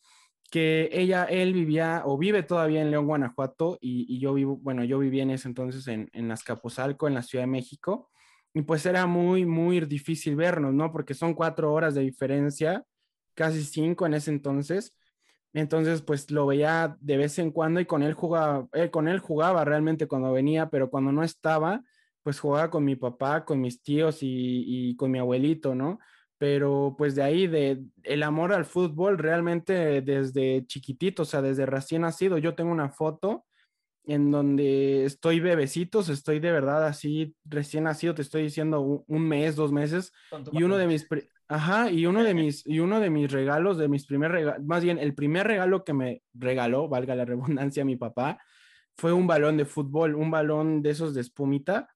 que 0.50 0.88
ella, 0.90 1.24
él 1.24 1.52
vivía 1.52 2.00
o 2.06 2.16
vive 2.16 2.42
todavía 2.44 2.80
en 2.80 2.90
León, 2.90 3.04
Guanajuato, 3.04 3.76
y, 3.78 4.18
yo 4.18 4.32
vivo, 4.32 4.56
bueno, 4.56 4.84
yo 4.84 4.98
vivía 4.98 5.22
en 5.22 5.32
ese 5.32 5.48
entonces 5.48 5.86
en, 5.86 6.08
en 6.14 6.30
Azcapotzalco, 6.30 7.06
en 7.06 7.12
la 7.12 7.22
Ciudad 7.22 7.42
de 7.42 7.48
México, 7.48 8.08
y 8.54 8.62
pues 8.62 8.86
era 8.86 9.04
muy, 9.06 9.44
muy 9.44 9.80
difícil 9.80 10.34
vernos, 10.34 10.72
¿no? 10.72 10.90
Porque 10.90 11.12
son 11.12 11.34
cuatro 11.34 11.70
horas 11.74 11.94
de 11.94 12.00
diferencia, 12.00 12.86
casi 13.34 13.64
cinco 13.64 14.06
en 14.06 14.14
ese 14.14 14.30
entonces. 14.30 14.96
Entonces, 15.52 16.00
pues 16.00 16.30
lo 16.30 16.46
veía 16.46 16.96
de 17.00 17.18
vez 17.18 17.38
en 17.38 17.50
cuando 17.50 17.80
y 17.80 17.84
con 17.84 18.02
él 18.02 18.14
jugaba, 18.14 18.66
eh, 18.72 18.88
con 18.88 19.08
él 19.08 19.18
jugaba 19.18 19.66
realmente 19.66 20.08
cuando 20.08 20.32
venía, 20.32 20.70
pero 20.70 20.88
cuando 20.88 21.12
no 21.12 21.22
estaba, 21.22 21.82
pues 22.28 22.40
jugaba 22.40 22.68
con 22.68 22.84
mi 22.84 22.94
papá, 22.94 23.46
con 23.46 23.58
mis 23.58 23.82
tíos 23.82 24.18
y, 24.20 24.94
con 24.96 25.10
mi 25.10 25.18
abuelito, 25.18 25.74
¿no? 25.74 25.98
Pero 26.36 26.94
pues 26.98 27.14
de 27.14 27.22
ahí, 27.22 27.46
de 27.46 27.82
el 28.02 28.22
amor 28.22 28.52
al 28.52 28.66
fútbol 28.66 29.16
realmente 29.16 30.02
desde 30.02 30.66
chiquitito, 30.66 31.22
o 31.22 31.24
sea, 31.24 31.40
desde 31.40 31.64
recién 31.64 32.02
nacido, 32.02 32.36
yo 32.36 32.54
tengo 32.54 32.70
una 32.70 32.90
foto 32.90 33.46
en 34.04 34.30
donde 34.30 35.06
estoy 35.06 35.40
bebecitos, 35.40 36.10
estoy 36.10 36.38
de 36.38 36.52
verdad 36.52 36.86
así 36.86 37.34
recién 37.46 37.84
nacido, 37.84 38.14
te 38.14 38.20
estoy 38.20 38.42
diciendo 38.42 38.82
un, 38.82 39.26
mes, 39.26 39.56
dos 39.56 39.72
meses, 39.72 40.12
y 40.52 40.64
uno 40.64 40.76
de 40.76 40.86
mis, 40.86 41.08
ajá, 41.48 41.90
y 41.90 42.04
uno 42.04 42.22
de 42.22 42.34
mis, 42.34 42.62
y 42.66 42.80
uno 42.80 43.00
de 43.00 43.08
mis 43.08 43.32
regalos, 43.32 43.78
de 43.78 43.88
mis 43.88 44.04
primer 44.04 44.32
regalos, 44.32 44.66
más 44.66 44.84
bien 44.84 44.98
el 44.98 45.14
primer 45.14 45.46
regalo 45.46 45.82
que 45.82 45.94
me 45.94 46.20
regaló, 46.34 46.90
valga 46.90 47.14
la 47.14 47.24
redundancia, 47.24 47.86
mi 47.86 47.96
papá, 47.96 48.38
fue 48.98 49.14
un 49.14 49.26
balón 49.26 49.56
de 49.56 49.64
fútbol, 49.64 50.14
un 50.14 50.30
balón 50.30 50.82
de 50.82 50.90
esos 50.90 51.14
de 51.14 51.22
espumita, 51.22 51.88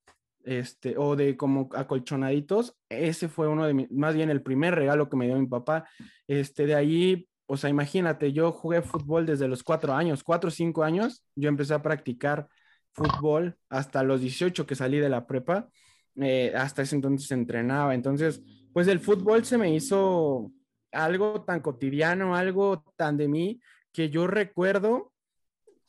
este, 0.44 0.96
o 0.96 1.16
de 1.16 1.36
como 1.36 1.68
acolchonaditos, 1.74 2.76
ese 2.88 3.28
fue 3.28 3.48
uno 3.48 3.66
de 3.66 3.74
mis, 3.74 3.90
más 3.90 4.14
bien 4.14 4.30
el 4.30 4.42
primer 4.42 4.74
regalo 4.74 5.08
que 5.08 5.16
me 5.16 5.26
dio 5.26 5.38
mi 5.38 5.46
papá, 5.46 5.88
este, 6.26 6.66
de 6.66 6.74
ahí 6.74 7.28
o 7.52 7.56
sea, 7.58 7.68
imagínate, 7.68 8.32
yo 8.32 8.50
jugué 8.50 8.80
fútbol 8.80 9.26
desde 9.26 9.46
los 9.46 9.62
cuatro 9.62 9.92
años, 9.92 10.24
cuatro 10.24 10.48
o 10.48 10.50
cinco 10.50 10.84
años, 10.84 11.22
yo 11.34 11.50
empecé 11.50 11.74
a 11.74 11.82
practicar 11.82 12.48
fútbol 12.92 13.58
hasta 13.68 14.02
los 14.02 14.22
18 14.22 14.66
que 14.66 14.74
salí 14.74 14.98
de 14.98 15.10
la 15.10 15.26
prepa, 15.26 15.68
eh, 16.16 16.54
hasta 16.56 16.80
ese 16.80 16.96
entonces 16.96 17.30
entrenaba, 17.30 17.94
entonces, 17.94 18.42
pues 18.72 18.88
el 18.88 19.00
fútbol 19.00 19.44
se 19.44 19.58
me 19.58 19.74
hizo 19.74 20.50
algo 20.92 21.44
tan 21.44 21.60
cotidiano, 21.60 22.36
algo 22.36 22.84
tan 22.96 23.18
de 23.18 23.28
mí, 23.28 23.60
que 23.92 24.08
yo 24.08 24.26
recuerdo, 24.26 25.12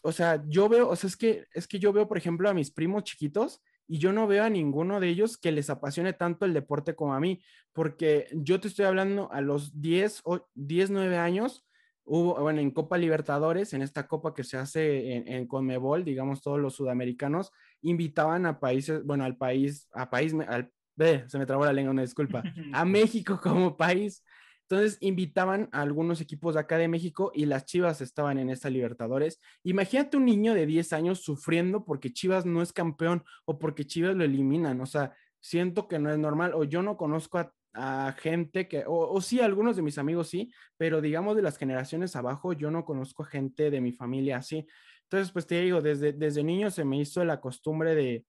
o 0.01 0.11
sea, 0.11 0.43
yo 0.47 0.67
veo, 0.67 0.89
o 0.89 0.97
sea, 0.97 1.07
es 1.07 1.15
que, 1.15 1.45
es 1.53 1.65
que 1.65 1.79
yo 1.79 1.93
veo, 1.93 2.09
por 2.09 2.17
ejemplo, 2.17 2.49
a 2.49 2.53
mis 2.53 2.71
primos 2.71 3.03
chiquitos, 3.05 3.61
y 3.87 3.99
yo 3.99 4.13
no 4.13 4.27
veo 4.27 4.43
a 4.43 4.49
ninguno 4.49 4.99
de 4.99 5.09
ellos 5.09 5.37
que 5.37 5.51
les 5.51 5.69
apasione 5.69 6.13
tanto 6.13 6.45
el 6.45 6.53
deporte 6.53 6.95
como 6.95 7.13
a 7.13 7.19
mí, 7.19 7.41
porque 7.73 8.27
yo 8.33 8.59
te 8.59 8.67
estoy 8.67 8.85
hablando 8.85 9.31
a 9.31 9.41
los 9.41 9.79
10 9.81 10.21
o 10.23 10.47
10, 10.55 10.91
9 10.91 11.17
años, 11.17 11.65
hubo, 12.05 12.39
bueno, 12.39 12.59
en 12.59 12.71
Copa 12.71 12.97
Libertadores, 12.97 13.73
en 13.73 13.81
esta 13.81 14.07
copa 14.07 14.33
que 14.33 14.43
se 14.43 14.57
hace 14.57 15.15
en, 15.15 15.27
en 15.27 15.47
Conmebol, 15.47 16.03
digamos, 16.03 16.41
todos 16.41 16.59
los 16.59 16.75
sudamericanos 16.75 17.51
invitaban 17.81 18.45
a 18.45 18.59
países, 18.59 19.03
bueno, 19.03 19.23
al 19.23 19.37
país, 19.37 19.87
a 19.93 20.09
país, 20.09 20.33
al, 20.47 20.71
se 20.97 21.37
me 21.37 21.45
trabó 21.45 21.65
la 21.65 21.73
lengua, 21.73 21.91
una 21.91 22.01
disculpa, 22.01 22.43
a 22.73 22.85
México 22.85 23.39
como 23.41 23.75
país 23.75 24.23
entonces 24.69 24.97
invitaban 25.01 25.69
a 25.71 25.81
algunos 25.81 26.21
equipos 26.21 26.53
de 26.53 26.61
acá 26.61 26.77
de 26.77 26.87
México 26.87 27.31
y 27.33 27.45
las 27.45 27.65
Chivas 27.65 28.01
estaban 28.01 28.37
en 28.37 28.49
esta 28.49 28.69
Libertadores. 28.69 29.39
Imagínate 29.63 30.17
un 30.17 30.25
niño 30.25 30.53
de 30.53 30.65
10 30.65 30.93
años 30.93 31.21
sufriendo 31.21 31.83
porque 31.83 32.13
Chivas 32.13 32.45
no 32.45 32.61
es 32.61 32.71
campeón 32.71 33.23
o 33.45 33.59
porque 33.59 33.85
Chivas 33.85 34.15
lo 34.15 34.23
eliminan. 34.23 34.79
O 34.81 34.85
sea, 34.85 35.13
siento 35.41 35.87
que 35.87 35.99
no 35.99 36.11
es 36.11 36.17
normal 36.17 36.53
o 36.55 36.63
yo 36.63 36.81
no 36.81 36.97
conozco 36.97 37.39
a, 37.39 38.15
gente 38.19 38.67
que, 38.67 38.83
o, 38.87 39.19
sí, 39.19 39.41
algunos 39.41 39.75
de 39.75 39.81
mis 39.81 39.97
amigos 39.97 40.29
sí, 40.29 40.53
pero 40.77 41.01
digamos 41.01 41.35
de 41.35 41.41
las 41.41 41.57
generaciones 41.57 42.15
abajo, 42.15 42.53
yo 42.53 42.69
no 42.69 42.85
conozco 42.85 43.23
a 43.23 43.27
gente 43.27 43.71
de 43.71 43.81
mi 43.81 43.91
familia 43.91 44.37
así. 44.37 44.67
Entonces, 45.03 45.31
pues 45.31 45.47
te 45.47 45.59
digo, 45.59 45.81
desde, 45.81 46.13
desde 46.13 46.43
niño 46.43 46.69
se 46.69 46.85
me 46.85 46.97
hizo 46.97 47.25
la 47.25 47.41
costumbre 47.41 47.95
de, 47.95 48.25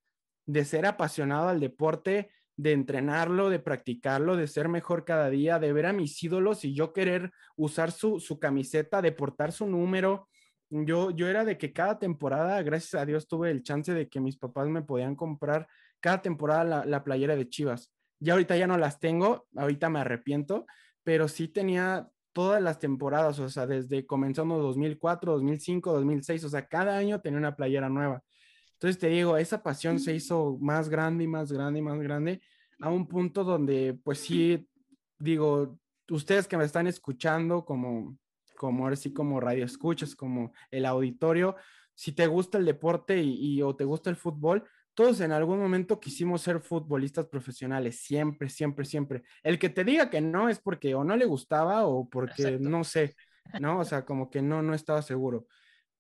de 0.46 0.64
ser 0.64 0.86
apasionado 0.86 1.48
al 1.48 1.60
deporte 1.60 2.30
de 2.56 2.72
entrenarlo, 2.72 3.50
de 3.50 3.58
practicarlo, 3.58 4.36
de 4.36 4.46
ser 4.46 4.68
mejor 4.68 5.04
cada 5.04 5.30
día, 5.30 5.58
de 5.58 5.72
ver 5.72 5.86
a 5.86 5.92
mis 5.92 6.22
ídolos 6.22 6.64
y 6.64 6.74
yo 6.74 6.92
querer 6.92 7.32
usar 7.56 7.90
su, 7.90 8.20
camiseta, 8.40 9.02
de 9.02 9.12
portar 9.12 9.52
su 9.52 9.66
número. 9.66 10.28
Yo, 10.70 11.10
yo 11.10 11.28
era 11.28 11.44
de 11.44 11.58
que 11.58 11.72
cada 11.72 11.98
temporada, 11.98 12.62
gracias 12.62 13.00
a 13.00 13.06
Dios, 13.06 13.28
tuve 13.28 13.50
el 13.50 13.62
chance 13.62 13.92
de 13.92 14.08
que 14.08 14.20
mis 14.20 14.36
papás 14.36 14.68
me 14.68 14.82
podían 14.82 15.16
comprar 15.16 15.66
cada 16.00 16.22
temporada 16.22 16.64
la, 16.64 16.84
la 16.84 17.04
playera 17.04 17.36
de 17.36 17.48
Chivas. 17.48 17.92
Ya 18.20 18.34
ahorita 18.34 18.56
ya 18.56 18.66
no 18.66 18.78
las 18.78 19.00
tengo, 19.00 19.46
ahorita 19.56 19.90
me 19.90 20.00
arrepiento, 20.00 20.66
pero 21.02 21.28
sí 21.28 21.48
tenía 21.48 22.08
todas 22.34 22.60
las 22.60 22.78
temporadas, 22.78 23.38
o 23.38 23.48
sea, 23.48 23.66
desde 23.66 24.04
comenzando 24.06 24.58
2004, 24.58 25.32
2005, 25.32 25.92
2006, 25.92 26.44
o 26.44 26.48
sea, 26.48 26.66
cada 26.66 26.96
año 26.96 27.20
tenía 27.20 27.38
una 27.38 27.56
playera 27.56 27.88
nueva. 27.88 28.22
Entonces 28.84 29.00
te 29.00 29.08
digo, 29.08 29.38
esa 29.38 29.62
pasión 29.62 29.98
se 29.98 30.14
hizo 30.14 30.58
más 30.60 30.90
grande 30.90 31.24
y 31.24 31.26
más 31.26 31.50
grande 31.50 31.78
y 31.78 31.82
más 31.82 31.98
grande 32.00 32.42
a 32.80 32.90
un 32.90 33.08
punto 33.08 33.42
donde, 33.42 33.98
pues 34.04 34.18
sí, 34.18 34.68
digo, 35.18 35.78
ustedes 36.10 36.46
que 36.46 36.58
me 36.58 36.66
están 36.66 36.86
escuchando 36.86 37.64
como, 37.64 38.18
como 38.58 38.84
ahora 38.84 38.96
sí, 38.96 39.10
como 39.10 39.40
radio 39.40 39.64
escuchas, 39.64 40.14
como 40.14 40.52
el 40.70 40.84
auditorio, 40.84 41.56
si 41.94 42.12
te 42.12 42.26
gusta 42.26 42.58
el 42.58 42.66
deporte 42.66 43.22
y, 43.22 43.62
o 43.62 43.74
te 43.74 43.84
gusta 43.84 44.10
el 44.10 44.16
fútbol, 44.16 44.68
todos 44.92 45.18
en 45.22 45.32
algún 45.32 45.60
momento 45.60 45.98
quisimos 45.98 46.42
ser 46.42 46.60
futbolistas 46.60 47.24
profesionales, 47.28 48.00
siempre, 48.00 48.50
siempre, 48.50 48.84
siempre. 48.84 49.22
El 49.42 49.58
que 49.58 49.70
te 49.70 49.82
diga 49.82 50.10
que 50.10 50.20
no 50.20 50.50
es 50.50 50.58
porque 50.58 50.94
o 50.94 51.04
no 51.04 51.16
le 51.16 51.24
gustaba 51.24 51.86
o 51.86 52.06
porque 52.06 52.58
no 52.60 52.84
sé, 52.84 53.16
¿no? 53.62 53.78
O 53.78 53.84
sea, 53.86 54.04
como 54.04 54.28
que 54.28 54.42
no, 54.42 54.60
no 54.60 54.74
estaba 54.74 55.00
seguro. 55.00 55.46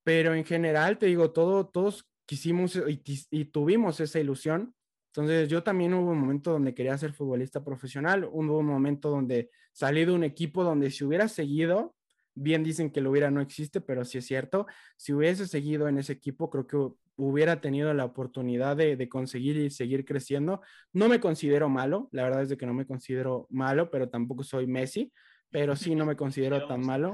Pero 0.02 0.34
en 0.34 0.44
general, 0.44 0.98
te 0.98 1.06
digo, 1.06 1.32
todo, 1.32 1.66
todos 1.66 2.10
quisimos 2.26 2.80
y, 2.86 3.44
tuvimos 3.46 4.00
esa 4.00 4.20
ilusión. 4.20 4.74
Entonces 5.08 5.48
yo 5.48 5.62
también 5.62 5.94
hubo 5.94 6.10
un 6.10 6.18
momento 6.18 6.52
donde 6.52 6.74
quería 6.74 6.98
ser 6.98 7.12
futbolista 7.12 7.62
profesional, 7.62 8.24
hubo 8.24 8.58
un 8.58 8.66
momento 8.66 9.10
donde 9.10 9.50
salí 9.72 10.04
de 10.04 10.12
un 10.12 10.24
equipo 10.24 10.64
donde 10.64 10.90
si 10.90 11.04
hubiera 11.04 11.28
seguido, 11.28 11.94
bien 12.34 12.64
dicen 12.64 12.90
que 12.90 13.00
lo 13.00 13.10
hubiera 13.10 13.30
no 13.30 13.40
existe, 13.40 13.80
pero 13.80 14.04
sí 14.04 14.18
es 14.18 14.26
cierto, 14.26 14.66
si 14.96 15.12
hubiese 15.12 15.46
seguido 15.46 15.86
en 15.86 15.98
ese 15.98 16.14
equipo, 16.14 16.50
creo 16.50 16.66
que 16.66 16.76
hubiera 17.16 17.60
tenido 17.60 17.94
la 17.94 18.04
oportunidad 18.04 18.76
de, 18.76 18.96
de, 18.96 19.08
conseguir 19.08 19.56
y 19.56 19.70
seguir 19.70 20.04
creciendo. 20.04 20.60
No 20.92 21.08
me 21.08 21.20
considero 21.20 21.68
malo, 21.68 22.08
la 22.10 22.24
verdad 22.24 22.42
es 22.42 22.48
de 22.48 22.56
que 22.56 22.66
no 22.66 22.74
me 22.74 22.86
considero 22.86 23.46
malo, 23.50 23.90
pero 23.90 24.08
tampoco 24.08 24.42
soy 24.42 24.66
Messi, 24.66 25.12
pero 25.50 25.76
sí 25.76 25.94
no 25.94 26.04
me 26.06 26.16
considero 26.16 26.66
tan 26.66 26.80
malo. 26.80 27.12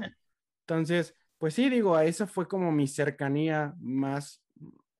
Entonces, 0.61 1.15
pues 1.37 1.53
sí, 1.53 1.69
digo, 1.69 1.99
esa 1.99 2.25
fue 2.25 2.47
como 2.47 2.71
mi 2.71 2.87
cercanía 2.87 3.75
más 3.79 4.40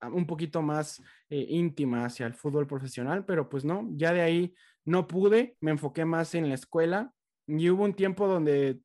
un 0.01 0.25
poquito 0.25 0.61
más 0.61 1.01
eh, 1.29 1.45
íntima 1.49 2.05
hacia 2.05 2.25
el 2.25 2.33
fútbol 2.33 2.67
profesional, 2.67 3.25
pero 3.25 3.49
pues 3.49 3.65
no, 3.65 3.87
ya 3.93 4.13
de 4.13 4.21
ahí 4.21 4.55
no 4.85 5.07
pude, 5.07 5.57
me 5.59 5.71
enfoqué 5.71 6.05
más 6.05 6.33
en 6.35 6.49
la 6.49 6.55
escuela 6.55 7.13
y 7.47 7.69
hubo 7.69 7.83
un 7.83 7.93
tiempo 7.93 8.27
donde 8.27 8.79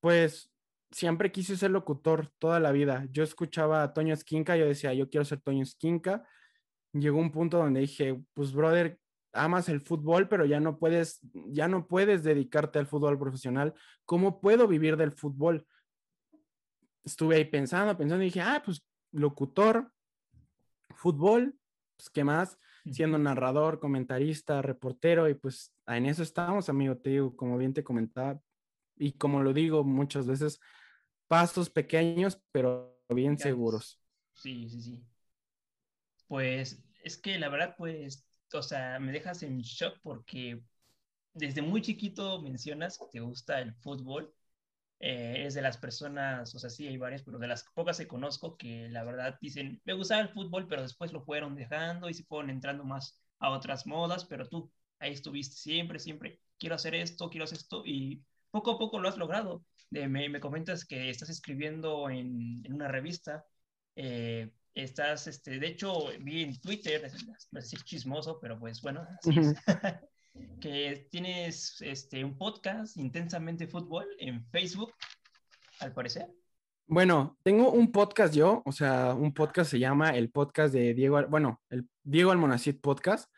pues 0.00 0.52
siempre 0.90 1.32
quise 1.32 1.56
ser 1.56 1.70
locutor 1.70 2.30
toda 2.38 2.60
la 2.60 2.72
vida. 2.72 3.06
Yo 3.10 3.22
escuchaba 3.22 3.82
a 3.82 3.92
Toño 3.92 4.14
Esquinca, 4.14 4.56
yo 4.56 4.66
decía, 4.66 4.92
yo 4.94 5.08
quiero 5.08 5.24
ser 5.24 5.40
Toño 5.40 5.62
Esquinca. 5.62 6.26
Llegó 6.92 7.18
un 7.18 7.32
punto 7.32 7.58
donde 7.58 7.80
dije, 7.80 8.20
pues 8.34 8.52
brother, 8.52 8.98
amas 9.32 9.68
el 9.68 9.80
fútbol, 9.80 10.28
pero 10.28 10.44
ya 10.44 10.60
no 10.60 10.78
puedes, 10.78 11.20
ya 11.32 11.68
no 11.68 11.86
puedes 11.86 12.22
dedicarte 12.22 12.78
al 12.78 12.86
fútbol 12.86 13.18
profesional. 13.18 13.74
¿Cómo 14.04 14.40
puedo 14.40 14.68
vivir 14.68 14.96
del 14.96 15.12
fútbol? 15.12 15.66
Estuve 17.04 17.36
ahí 17.36 17.44
pensando, 17.46 17.96
pensando 17.96 18.22
y 18.22 18.26
dije, 18.26 18.40
ah, 18.40 18.62
pues 18.64 18.84
locutor, 19.12 19.90
fútbol, 20.92 21.58
pues 21.96 22.10
qué 22.10 22.24
más, 22.24 22.58
siendo 22.90 23.18
narrador, 23.18 23.78
comentarista, 23.78 24.62
reportero, 24.62 25.28
y 25.28 25.34
pues 25.34 25.72
en 25.86 26.06
eso 26.06 26.22
estamos, 26.22 26.68
amigo, 26.68 26.96
te 26.96 27.10
digo, 27.10 27.36
como 27.36 27.56
bien 27.58 27.74
te 27.74 27.84
comentaba, 27.84 28.40
y 28.96 29.12
como 29.12 29.42
lo 29.42 29.52
digo 29.52 29.84
muchas 29.84 30.26
veces, 30.26 30.60
pasos 31.28 31.70
pequeños, 31.70 32.40
pero 32.50 33.00
bien 33.08 33.38
seguros. 33.38 34.00
Sí, 34.34 34.68
sí, 34.68 34.80
sí. 34.80 35.06
Pues 36.26 36.82
es 37.02 37.18
que 37.18 37.38
la 37.38 37.48
verdad, 37.48 37.74
pues, 37.76 38.26
o 38.52 38.62
sea, 38.62 38.98
me 38.98 39.12
dejas 39.12 39.42
en 39.42 39.60
shock 39.60 39.98
porque 40.02 40.62
desde 41.34 41.62
muy 41.62 41.82
chiquito 41.82 42.42
mencionas 42.42 42.98
que 42.98 43.06
te 43.10 43.20
gusta 43.20 43.60
el 43.60 43.74
fútbol 43.74 44.32
eh, 45.04 45.46
es 45.46 45.54
de 45.54 45.62
las 45.62 45.78
personas, 45.78 46.54
o 46.54 46.60
sea, 46.60 46.70
sí 46.70 46.86
hay 46.86 46.96
varias, 46.96 47.24
pero 47.24 47.40
de 47.40 47.48
las 47.48 47.64
pocas 47.74 47.98
que 47.98 48.06
conozco 48.06 48.56
que 48.56 48.88
la 48.88 49.02
verdad 49.02 49.36
dicen, 49.40 49.82
me 49.84 49.94
gustaba 49.94 50.22
el 50.22 50.28
fútbol, 50.28 50.68
pero 50.68 50.82
después 50.82 51.12
lo 51.12 51.24
fueron 51.24 51.56
dejando 51.56 52.08
y 52.08 52.14
se 52.14 52.22
fueron 52.22 52.50
entrando 52.50 52.84
más 52.84 53.20
a 53.40 53.50
otras 53.50 53.84
modas, 53.84 54.24
pero 54.24 54.48
tú 54.48 54.70
ahí 55.00 55.12
estuviste 55.12 55.56
siempre, 55.56 55.98
siempre, 55.98 56.40
quiero 56.56 56.76
hacer 56.76 56.94
esto, 56.94 57.28
quiero 57.30 57.44
hacer 57.44 57.58
esto, 57.58 57.82
y 57.84 58.22
poco 58.52 58.70
a 58.70 58.78
poco 58.78 59.00
lo 59.00 59.08
has 59.08 59.16
logrado. 59.16 59.64
me, 59.90 60.28
me, 60.28 60.38
comentas 60.38 60.84
que 60.84 61.10
estás 61.10 61.30
escribiendo 61.30 62.08
en, 62.08 62.62
en 62.64 62.72
una 62.72 62.86
revista, 62.86 63.44
eh, 63.96 64.52
estás, 64.72 65.26
este, 65.26 65.58
de 65.58 65.66
hecho, 65.66 66.10
vi 66.20 66.42
en 66.44 66.60
Twitter, 66.60 67.10
no 67.50 67.60
sé 67.60 67.66
si 67.66 67.74
es 67.76 67.84
chismoso, 67.84 68.38
pero 68.40 68.56
pues 68.56 68.80
bueno, 68.80 69.04
así 69.18 69.36
es. 69.36 69.54
que 70.60 71.08
tienes 71.10 71.80
este, 71.80 72.24
un 72.24 72.36
podcast, 72.36 72.96
Intensamente 72.96 73.66
Fútbol, 73.66 74.06
en 74.18 74.44
Facebook, 74.46 74.92
al 75.80 75.92
parecer. 75.92 76.28
Bueno, 76.86 77.38
tengo 77.42 77.70
un 77.70 77.90
podcast 77.90 78.34
yo, 78.34 78.62
o 78.64 78.72
sea, 78.72 79.14
un 79.14 79.32
podcast 79.32 79.70
se 79.70 79.78
llama 79.78 80.10
el 80.10 80.30
podcast 80.30 80.74
de 80.74 80.94
Diego, 80.94 81.26
bueno, 81.28 81.60
el 81.70 81.88
Diego 82.02 82.30
Almonacid 82.30 82.80
Podcast. 82.80 83.30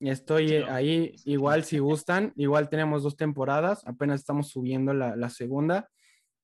Estoy 0.00 0.54
ahí, 0.54 1.14
igual 1.24 1.64
si 1.64 1.78
gustan, 1.78 2.32
igual 2.36 2.68
tenemos 2.68 3.02
dos 3.02 3.16
temporadas, 3.16 3.86
apenas 3.86 4.20
estamos 4.20 4.48
subiendo 4.48 4.92
la, 4.92 5.16
la, 5.16 5.30
segunda. 5.30 5.88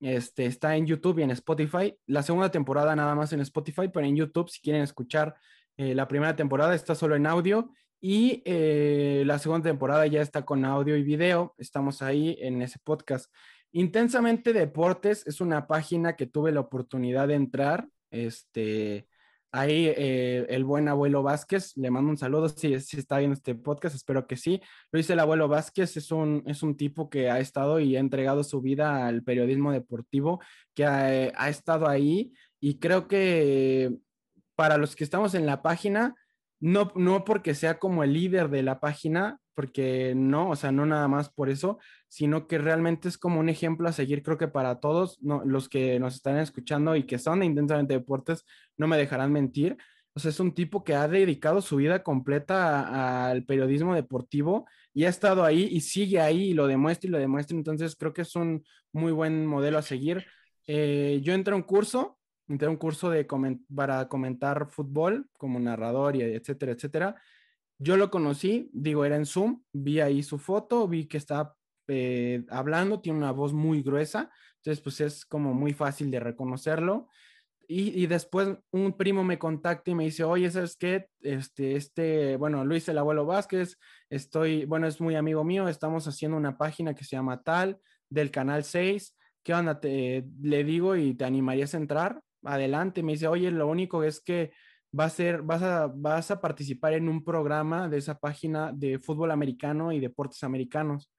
Este, 0.01 0.47
está 0.47 0.77
en 0.77 0.87
YouTube 0.87 1.19
y 1.19 1.23
en 1.23 1.31
Spotify. 1.33 1.97
La 2.07 2.23
segunda 2.23 2.51
temporada 2.51 2.97
nada 2.97 3.15
más 3.15 3.33
en 3.33 3.41
Spotify, 3.41 3.89
pero 3.93 4.07
en 4.07 4.17
YouTube, 4.17 4.49
si 4.49 4.61
quieren 4.61 4.83
escuchar 4.83 5.35
eh, 5.77 5.95
la 5.95 6.09
primera 6.09 6.37
temporada, 6.37 6.75
está 6.75 6.95
solo 6.95 7.17
en 7.17 7.27
audio 7.27 7.71
y 8.01 8.43
eh, 8.45 9.23
la 9.27 9.39
segunda 9.39 9.69
temporada 9.71 10.07
ya 10.07 10.23
está 10.23 10.45
con 10.45 10.65
audio 10.65 10.97
y 10.97 11.03
video. 11.03 11.55
Estamos 11.59 12.03
ahí 12.03 12.37
en 12.41 12.63
ese 12.63 12.79
podcast. 12.83 13.33
Intensamente 13.73 14.53
Deportes 14.53 15.27
es 15.27 15.41
una 15.41 15.67
página 15.67 16.17
que 16.17 16.27
tuve 16.27 16.53
la 16.53 16.61
oportunidad 16.61 17.29
de 17.29 17.35
entrar 17.35 17.89
este, 18.11 19.07
Ahí 19.53 19.87
eh, 19.97 20.47
el 20.49 20.65
buen 20.65 20.87
abuelo 20.87 21.25
Vázquez, 21.25 21.77
le 21.77 21.91
mando 21.91 22.11
un 22.11 22.17
saludo 22.17 22.49
si, 22.49 22.79
si, 22.79 22.99
está 22.99 23.19
viendo 23.19 23.35
este 23.35 23.57
podcast, 23.57 23.97
espero 23.97 24.29
que 24.29 24.37
sí. 24.37 24.61
Lo 24.93 24.99
dice 24.99 25.15
el 25.15 25.19
abuelo 25.19 25.49
Vázquez, 25.49 25.97
es 25.97 26.13
un, 26.13 26.45
es 26.47 26.63
un 26.63 26.77
tipo 26.77 27.11
que 27.11 27.31
ha 27.31 27.41
estado 27.41 27.81
y 27.81 27.97
ha 27.97 28.01
entregado 28.01 28.45
su 28.45 28.61
vida 28.61 29.09
al 29.09 29.25
periodismo 29.25 29.73
deportivo, 29.73 30.41
que 30.73 30.85
ha, 30.85 31.33
ha 31.35 31.49
estado 31.49 31.89
ahí 31.89 32.33
y 32.61 32.79
creo 32.79 33.09
que 33.09 33.93
para 34.55 34.77
los 34.77 34.95
que 34.95 35.03
estamos 35.03 35.35
en 35.35 35.47
la 35.47 35.63
página, 35.63 36.15
no, 36.61 36.93
no 36.95 37.25
porque 37.25 37.55
sea 37.55 37.79
como 37.79 38.05
el 38.05 38.13
líder 38.13 38.51
de 38.51 38.63
la 38.63 38.81
página, 38.81 39.39
porque 39.55 40.15
no, 40.15 40.51
o 40.51 40.57
sea, 40.57 40.73
no 40.73 40.87
nada 40.87 41.09
más 41.09 41.31
por 41.31 41.51
eso, 41.51 41.79
sino 42.09 42.47
que 42.47 42.59
realmente 42.59 43.09
es 43.09 43.19
como 43.19 43.41
un 43.41 43.49
ejemplo 43.49 43.89
a 43.89 43.93
seguir, 43.93 44.23
creo 44.23 44.39
que 44.39 44.49
para 44.49 44.81
todos 44.81 45.19
los 45.21 45.69
que 45.69 45.99
nos 46.01 46.15
están 46.15 46.39
escuchando 46.39 46.97
y 46.97 47.05
que 47.05 47.19
son 47.19 47.41
de 47.41 47.47
Intensamente 47.47 47.95
Deportes, 47.95 48.45
no 48.77 48.87
me 48.89 48.99
dejarán 48.99 49.33
mentir. 49.33 49.77
O 50.13 50.21
sea, 50.21 50.31
es 50.31 50.41
un 50.41 50.55
tipo 50.55 50.83
que 50.85 50.95
ha 50.95 51.07
dedicado 51.09 51.63
su 51.63 51.77
vida 51.77 52.03
completa 52.03 53.31
al 53.31 53.45
periodismo 53.45 53.95
deportivo 53.95 54.67
y 54.93 55.05
ha 55.05 55.09
estado 55.09 55.45
ahí 55.45 55.69
y 55.71 55.81
sigue 55.83 56.21
ahí 56.21 56.51
y 56.51 56.55
lo 56.55 56.67
demuestra 56.67 57.09
y 57.09 57.11
lo 57.13 57.19
demuestra. 57.19 57.57
Entonces, 57.57 57.97
creo 57.97 58.13
que 58.13 58.23
es 58.23 58.35
un 58.35 58.65
muy 58.93 59.13
buen 59.13 59.47
modelo 59.47 59.79
a 59.79 59.83
seguir. 59.83 60.27
Eh, 60.67 61.21
yo 61.23 61.33
entré 61.33 61.55
a 61.55 61.57
un 61.57 61.63
curso 61.63 62.20
entré 62.51 62.67
a 62.67 62.71
un 62.71 62.77
curso 62.77 63.11
de 63.11 63.27
para 63.75 64.09
comentar 64.09 64.69
fútbol 64.71 65.29
como 65.39 65.61
narrador 65.61 66.17
y 66.17 66.23
etcétera, 66.23 66.73
etcétera. 66.73 67.23
Yo 67.79 67.97
lo 67.97 68.11
conocí, 68.11 68.69
digo, 68.73 69.05
era 69.05 69.17
en 69.17 69.25
Zoom, 69.25 69.63
vi 69.73 70.01
ahí 70.01 70.23
su 70.23 70.37
foto, 70.37 70.87
vi 70.89 71.07
que 71.07 71.17
estaba 71.17 71.57
eh, 71.87 72.45
hablando, 72.51 73.01
tiene 73.01 73.19
una 73.19 73.31
voz 73.31 73.53
muy 73.53 73.83
gruesa, 73.83 74.31
entonces 74.57 74.83
pues 74.83 75.01
es 75.01 75.25
como 75.25 75.55
muy 75.55 75.73
fácil 75.73 76.11
de 76.11 76.21
reconocerlo. 76.21 77.09
Y, 77.69 78.03
y, 78.03 78.09
después 78.09 78.49
un 78.73 78.97
primo 78.97 79.23
me 79.23 79.39
contacta 79.39 79.93
y 79.93 79.95
me 79.95 80.03
dice, 80.03 80.25
oye, 80.25 80.51
¿sabes 80.51 80.77
qué? 80.77 81.07
Este, 81.21 81.77
este, 81.77 82.37
bueno, 82.37 82.65
Luis 82.65 82.89
el 82.89 82.99
abuelo 82.99 83.27
Vázquez, 83.27 83.79
estoy, 84.09 84.65
bueno, 84.65 84.89
es 84.89 85.01
muy 85.01 85.15
amigo 85.15 85.45
mío, 85.45 85.69
estamos 85.69 86.09
haciendo 86.09 86.37
una 86.37 86.59
página 86.59 86.95
que 86.95 87.05
se 87.05 87.15
llama 87.15 87.45
Tal, 87.45 87.79
del 88.09 88.33
Canal 88.33 88.65
6, 88.65 89.17
¿qué 89.45 89.55
onda? 89.55 89.79
Te, 89.79 90.27
le 90.43 90.65
digo 90.65 90.97
y 90.97 91.15
te 91.15 91.25
animarías 91.25 91.75
a 91.75 91.77
entrar 91.77 92.21
adelante. 92.45 93.03
Me 93.03 93.13
dice, 93.13 93.27
oye, 93.27 93.51
lo 93.51 93.67
único 93.67 94.03
es 94.05 94.21
que 94.21 94.53
va 94.99 95.05
a 95.05 95.11
ser, 95.11 95.43
vas 95.43 95.63
a, 95.63 95.87
vas 95.95 96.31
a 96.31 96.41
participar 96.41 96.95
en 96.95 97.09
un 97.09 97.25
programa 97.25 97.89
de 97.89 97.99
esa 97.99 98.19
página 98.19 98.73
de 98.73 98.99
fútbol 98.99 99.31
americano 99.31 99.93
y 99.93 100.01
deportes 100.01 100.43
americanos. 100.43 101.11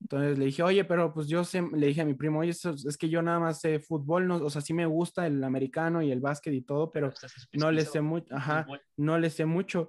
Entonces 0.00 0.38
le 0.38 0.44
dije, 0.46 0.62
oye, 0.62 0.84
pero 0.84 1.12
pues 1.12 1.26
yo 1.26 1.42
sé, 1.42 1.62
le 1.72 1.88
dije 1.88 2.02
a 2.02 2.04
mi 2.04 2.14
primo, 2.14 2.38
oye, 2.40 2.50
es 2.50 2.96
que 2.96 3.08
yo 3.08 3.20
nada 3.20 3.40
más 3.40 3.60
sé 3.60 3.80
fútbol, 3.80 4.28
no, 4.28 4.36
o 4.36 4.50
sea, 4.50 4.62
sí 4.62 4.72
me 4.72 4.86
gusta 4.86 5.26
el 5.26 5.42
americano 5.42 6.02
y 6.02 6.12
el 6.12 6.20
básquet 6.20 6.54
y 6.54 6.62
todo, 6.62 6.92
pero 6.92 7.12
no 7.52 7.72
le 7.72 7.84
sé 7.84 8.00
mucho, 8.00 8.32
ajá, 8.34 8.66
no 8.96 9.18
le 9.18 9.28
sé 9.30 9.44
mucho. 9.44 9.88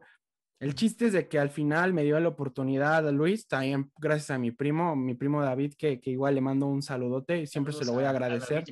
El 0.60 0.76
chiste 0.76 1.06
es 1.06 1.14
de 1.14 1.30
que 1.30 1.40
al 1.40 1.50
final 1.50 1.94
me 1.94 2.04
dio 2.04 2.20
la 2.20 2.28
oportunidad 2.28 3.08
a 3.08 3.12
Luis, 3.12 3.48
también 3.48 3.92
gracias 3.98 4.32
a 4.32 4.38
mi 4.38 4.52
primo, 4.52 4.94
mi 4.94 5.14
primo 5.14 5.42
David, 5.42 5.74
que, 5.78 6.02
que 6.02 6.10
igual 6.10 6.36
le 6.36 6.42
mando 6.42 6.68
un 6.68 6.82
saludote 6.82 7.48
siempre 7.48 7.72
se 7.72 7.86
lo 7.86 7.94
voy 7.94 8.04
a 8.04 8.10
agradecer. 8.10 8.66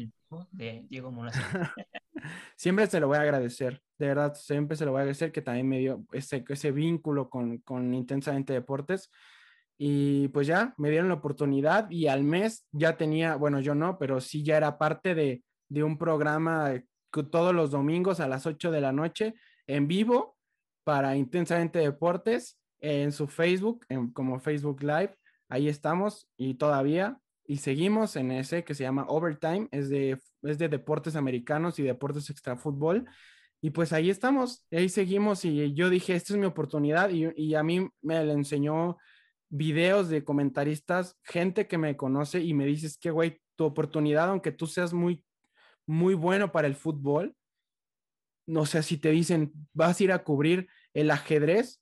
de 0.51 0.85
Diego 0.89 1.13
siempre 2.57 2.87
se 2.87 2.99
lo 2.99 3.07
voy 3.07 3.17
a 3.17 3.21
agradecer, 3.21 3.81
de 3.97 4.07
verdad, 4.07 4.33
siempre 4.35 4.75
se 4.75 4.83
lo 4.83 4.91
voy 4.91 4.99
a 4.99 5.01
agradecer 5.03 5.31
que 5.31 5.41
también 5.41 5.69
me 5.69 5.79
dio 5.79 6.03
ese, 6.11 6.43
ese 6.49 6.71
vínculo 6.71 7.29
con, 7.29 7.59
con 7.59 7.93
Intensamente 7.93 8.53
Deportes. 8.53 9.09
Y 9.79 10.29
pues 10.29 10.47
ya 10.47 10.73
me 10.77 10.89
dieron 10.89 11.07
la 11.07 11.13
oportunidad 11.13 11.89
y 11.91 12.07
al 12.07 12.23
mes 12.23 12.65
ya 12.71 12.97
tenía, 12.97 13.35
bueno, 13.35 13.59
yo 13.59 13.75
no, 13.75 13.99
pero 13.99 14.19
sí 14.19 14.43
ya 14.43 14.57
era 14.57 14.79
parte 14.79 15.13
de, 15.13 15.43
de 15.69 15.83
un 15.83 15.99
programa 15.99 16.73
todos 17.23 17.53
los 17.53 17.71
domingos 17.71 18.19
a 18.19 18.27
las 18.27 18.45
8 18.45 18.71
de 18.71 18.81
la 18.81 18.91
noche 18.91 19.35
en 19.65 19.87
vivo 19.87 20.36
para 20.87 21.17
Intensamente 21.17 21.79
Deportes 21.79 22.57
en 22.79 23.11
su 23.11 23.27
Facebook, 23.27 23.85
como 24.13 24.39
Facebook 24.39 24.81
Live. 24.81 25.17
Ahí 25.49 25.67
estamos 25.67 26.29
y 26.37 26.53
todavía. 26.53 27.19
Y 27.45 27.57
seguimos 27.57 28.15
en 28.15 28.31
ese 28.31 28.63
que 28.63 28.73
se 28.73 28.83
llama 28.83 29.05
Overtime, 29.09 29.67
es 29.71 29.89
de, 29.89 30.17
es 30.43 30.57
de 30.57 30.69
deportes 30.69 31.17
americanos 31.17 31.77
y 31.77 31.83
deportes 31.83 32.29
extra 32.29 32.55
fútbol. 32.55 33.05
Y 33.59 33.71
pues 33.71 33.91
ahí 33.91 34.09
estamos, 34.09 34.65
ahí 34.71 34.87
seguimos 34.87 35.43
y 35.43 35.73
yo 35.73 35.89
dije, 35.89 36.15
esta 36.15 36.33
es 36.33 36.39
mi 36.39 36.45
oportunidad 36.45 37.09
y, 37.09 37.33
y 37.35 37.55
a 37.55 37.63
mí 37.63 37.85
me 38.01 38.23
le 38.23 38.31
enseñó 38.31 38.95
videos 39.49 40.07
de 40.07 40.23
comentaristas, 40.23 41.17
gente 41.21 41.67
que 41.67 41.77
me 41.77 41.97
conoce 41.97 42.39
y 42.39 42.53
me 42.53 42.65
dices 42.65 42.97
que, 42.97 43.11
güey, 43.11 43.41
tu 43.57 43.65
oportunidad, 43.65 44.29
aunque 44.29 44.53
tú 44.53 44.67
seas 44.67 44.93
muy, 44.93 45.21
muy 45.85 46.13
bueno 46.13 46.53
para 46.53 46.67
el 46.67 46.75
fútbol, 46.75 47.35
no 48.47 48.65
sé 48.65 48.81
si 48.81 48.97
te 48.97 49.11
dicen, 49.11 49.51
vas 49.73 49.99
a 49.99 50.03
ir 50.05 50.11
a 50.13 50.23
cubrir 50.23 50.69
el 50.99 51.11
ajedrez, 51.11 51.81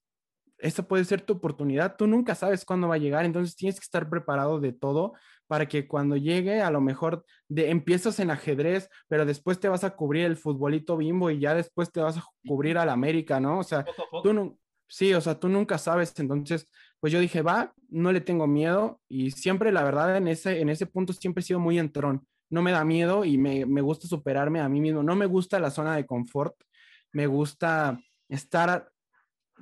esta 0.57 0.83
puede 0.83 1.05
ser 1.05 1.21
tu 1.21 1.33
oportunidad. 1.33 1.95
Tú 1.97 2.07
nunca 2.07 2.35
sabes 2.35 2.65
cuándo 2.65 2.87
va 2.87 2.95
a 2.95 2.99
llegar, 2.99 3.25
entonces 3.25 3.55
tienes 3.55 3.79
que 3.79 3.83
estar 3.83 4.09
preparado 4.09 4.59
de 4.59 4.73
todo 4.73 5.13
para 5.47 5.67
que 5.67 5.87
cuando 5.87 6.17
llegue, 6.17 6.61
a 6.61 6.71
lo 6.71 6.81
mejor 6.81 7.23
de, 7.47 7.69
empiezas 7.69 8.19
en 8.19 8.31
ajedrez, 8.31 8.89
pero 9.07 9.25
después 9.25 9.59
te 9.59 9.67
vas 9.67 9.83
a 9.83 9.95
cubrir 9.95 10.25
el 10.25 10.37
futbolito 10.37 10.97
bimbo 10.97 11.29
y 11.29 11.39
ya 11.39 11.53
después 11.53 11.91
te 11.91 11.99
vas 11.99 12.17
a 12.17 12.23
cubrir 12.47 12.77
al 12.77 12.89
América, 12.89 13.39
¿no? 13.39 13.59
O 13.59 13.63
sea, 13.63 13.85
tú 14.23 14.33
no, 14.33 14.57
sí, 14.87 15.13
o 15.13 15.21
sea, 15.21 15.39
tú 15.39 15.49
nunca 15.49 15.77
sabes. 15.77 16.13
Entonces, 16.17 16.67
pues 16.99 17.13
yo 17.13 17.19
dije, 17.19 17.41
va, 17.41 17.73
no 17.89 18.11
le 18.11 18.21
tengo 18.21 18.47
miedo 18.47 18.99
y 19.07 19.31
siempre, 19.31 19.71
la 19.71 19.83
verdad, 19.83 20.17
en 20.17 20.27
ese, 20.27 20.61
en 20.61 20.69
ese 20.69 20.87
punto 20.87 21.13
siempre 21.13 21.41
he 21.41 21.45
sido 21.45 21.59
muy 21.59 21.77
entrón 21.77 22.25
no 22.49 22.61
me 22.61 22.71
da 22.71 22.83
miedo 22.85 23.25
y 23.25 23.37
me, 23.37 23.81
gusta 23.81 24.07
superarme 24.07 24.61
a 24.61 24.69
mí 24.69 24.79
mismo. 24.81 25.03
No 25.03 25.15
me 25.15 25.25
gusta 25.25 25.59
la 25.59 25.71
zona 25.71 25.95
de 25.95 26.05
confort, 26.05 26.55
me 27.11 27.27
gusta 27.27 27.99
estar, 28.29 28.89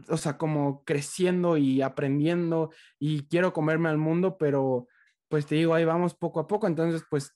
o 0.07 0.17
sea, 0.17 0.37
como 0.37 0.83
creciendo 0.83 1.57
y 1.57 1.81
aprendiendo 1.81 2.71
y 2.99 3.27
quiero 3.27 3.53
comerme 3.53 3.89
al 3.89 3.97
mundo, 3.97 4.37
pero 4.37 4.87
pues 5.27 5.45
te 5.45 5.55
digo, 5.55 5.73
ahí 5.73 5.85
vamos 5.85 6.13
poco 6.13 6.39
a 6.39 6.47
poco. 6.47 6.67
Entonces, 6.67 7.03
pues 7.09 7.33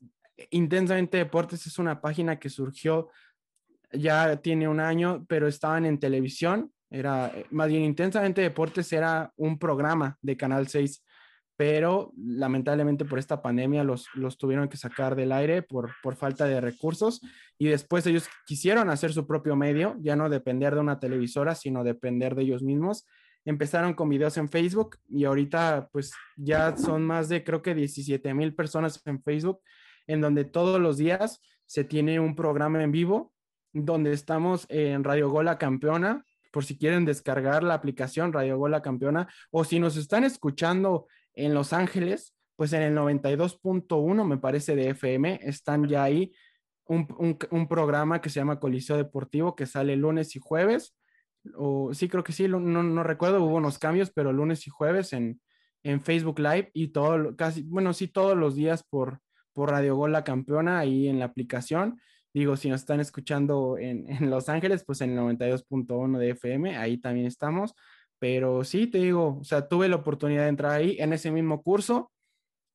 Intensamente 0.52 1.18
Deportes 1.18 1.66
es 1.66 1.80
una 1.80 2.00
página 2.00 2.38
que 2.38 2.50
surgió 2.50 3.10
ya 3.92 4.38
tiene 4.38 4.68
un 4.68 4.80
año, 4.80 5.26
pero 5.28 5.48
estaban 5.48 5.86
en 5.86 6.00
televisión. 6.00 6.72
Era 6.90 7.32
más 7.50 7.68
bien 7.70 7.84
Intensamente 7.84 8.42
Deportes 8.42 8.92
era 8.94 9.34
un 9.36 9.58
programa 9.58 10.18
de 10.22 10.38
Canal 10.38 10.68
6 10.68 11.04
pero 11.58 12.14
lamentablemente 12.16 13.04
por 13.04 13.18
esta 13.18 13.42
pandemia 13.42 13.84
los, 13.84 14.08
los 14.14 14.38
tuvieron 14.38 14.70
que 14.70 14.78
sacar 14.78 15.16
del 15.16 15.32
aire 15.32 15.64
por, 15.64 15.90
por 16.04 16.16
falta 16.16 16.46
de 16.46 16.62
recursos 16.62 17.20
y 17.58 17.68
después 17.68 18.06
ellos 18.06 18.30
quisieron 18.46 18.92
hacer 18.92 19.12
su 19.12 19.26
propio 19.26 19.56
medio, 19.56 19.98
ya 20.00 20.16
no 20.16 20.30
depender 20.30 20.76
de 20.76 20.82
una 20.82 21.00
televisora, 21.00 21.56
sino 21.56 21.84
depender 21.84 22.36
de 22.36 22.44
ellos 22.44 22.62
mismos. 22.62 23.08
Empezaron 23.44 23.96
con 23.96 24.08
videos 24.08 24.38
en 24.38 24.50
Facebook 24.50 24.98
y 25.10 25.26
ahorita 25.26 25.90
pues 25.92 26.14
ya 26.36 26.78
son 26.78 27.04
más 27.04 27.28
de 27.28 27.44
creo 27.44 27.64
que 27.64 27.74
17 27.74 28.36
mil 28.36 28.54
personas 28.54 29.02
en 29.06 29.24
Facebook, 29.24 29.60
en 30.06 30.22
donde 30.22 30.46
todos 30.46 30.80
los 30.80 30.98
días 30.98 31.42
se 31.66 31.84
tiene 31.84 32.20
un 32.20 32.36
programa 32.36 32.84
en 32.84 32.92
vivo, 32.92 33.34
donde 33.74 34.14
estamos 34.14 34.68
en 34.70 35.04
Radio 35.04 35.30
Gola 35.30 35.58
Campeona, 35.58 36.24
por 36.52 36.66
si 36.66 36.78
quieren 36.78 37.06
descargar 37.06 37.64
la 37.64 37.74
aplicación 37.74 38.34
Radio 38.34 38.58
Gola 38.58 38.82
Campeona 38.82 39.28
o 39.52 39.64
si 39.64 39.80
nos 39.80 39.98
están 39.98 40.24
escuchando 40.24 41.08
en 41.38 41.54
Los 41.54 41.74
Ángeles, 41.74 42.36
pues 42.56 42.74
en 42.74 42.82
el 42.82 42.96
92.1 42.96 44.26
me 44.26 44.38
parece 44.38 44.76
de 44.76 44.90
FM, 44.90 45.40
están 45.44 45.88
ya 45.88 46.04
ahí 46.04 46.34
un, 46.86 47.68
programa 47.68 48.22
que 48.22 48.30
se 48.30 48.40
llama 48.40 48.60
Coliseo 48.60 48.98
Deportivo 48.98 49.56
que 49.56 49.66
sale 49.66 49.96
lunes 49.96 50.36
y 50.36 50.40
jueves, 50.40 50.96
o 51.56 51.94
sí 51.94 52.10
creo 52.10 52.24
que 52.24 52.34
sí, 52.34 52.48
no, 52.48 52.60
no 52.60 53.04
recuerdo, 53.04 53.44
hubo 53.44 53.56
unos 53.56 53.78
cambios, 53.78 54.12
pero 54.12 54.34
lunes 54.34 54.66
y 54.68 54.70
jueves 54.70 55.14
en, 55.14 55.40
en 55.84 56.02
Facebook 56.02 56.40
Live 56.40 56.72
y 56.74 56.90
todo, 56.90 57.36
casi, 57.36 57.64
bueno, 57.64 57.94
sí 57.94 58.08
todos 58.08 58.38
los 58.38 58.56
días 58.56 58.84
por, 58.84 59.20
por 59.54 59.72
Radio 59.72 59.96
Gol 59.96 60.12
La 60.12 60.24
Campeona 60.24 60.80
ahí 60.80 61.08
en 61.08 61.20
la 61.20 61.26
aplicación. 61.26 62.00
Digo, 62.34 62.56
si 62.58 62.70
nos 62.70 62.82
están 62.82 63.00
escuchando 63.00 63.78
en, 63.78 64.10
en 64.12 64.30
Los 64.30 64.50
Ángeles, 64.50 64.84
pues 64.86 65.02
en 65.02 65.12
el 65.12 65.20
92.1 65.20 66.18
de 66.18 66.30
FM, 66.32 66.78
ahí 66.78 66.98
también 66.98 67.26
estamos. 67.28 67.74
Pero 68.20 68.64
sí, 68.64 68.88
te 68.88 69.00
digo, 69.00 69.40
o 69.42 69.44
sea, 69.44 69.68
tuve 69.68 69.88
la 69.90 69.98
oportunidad 69.98 70.44
de 70.44 70.50
entrar 70.50 70.72
ahí 70.72 70.98
en 71.00 71.14
ese 71.14 71.32
mismo 71.32 71.62
curso. 71.62 72.12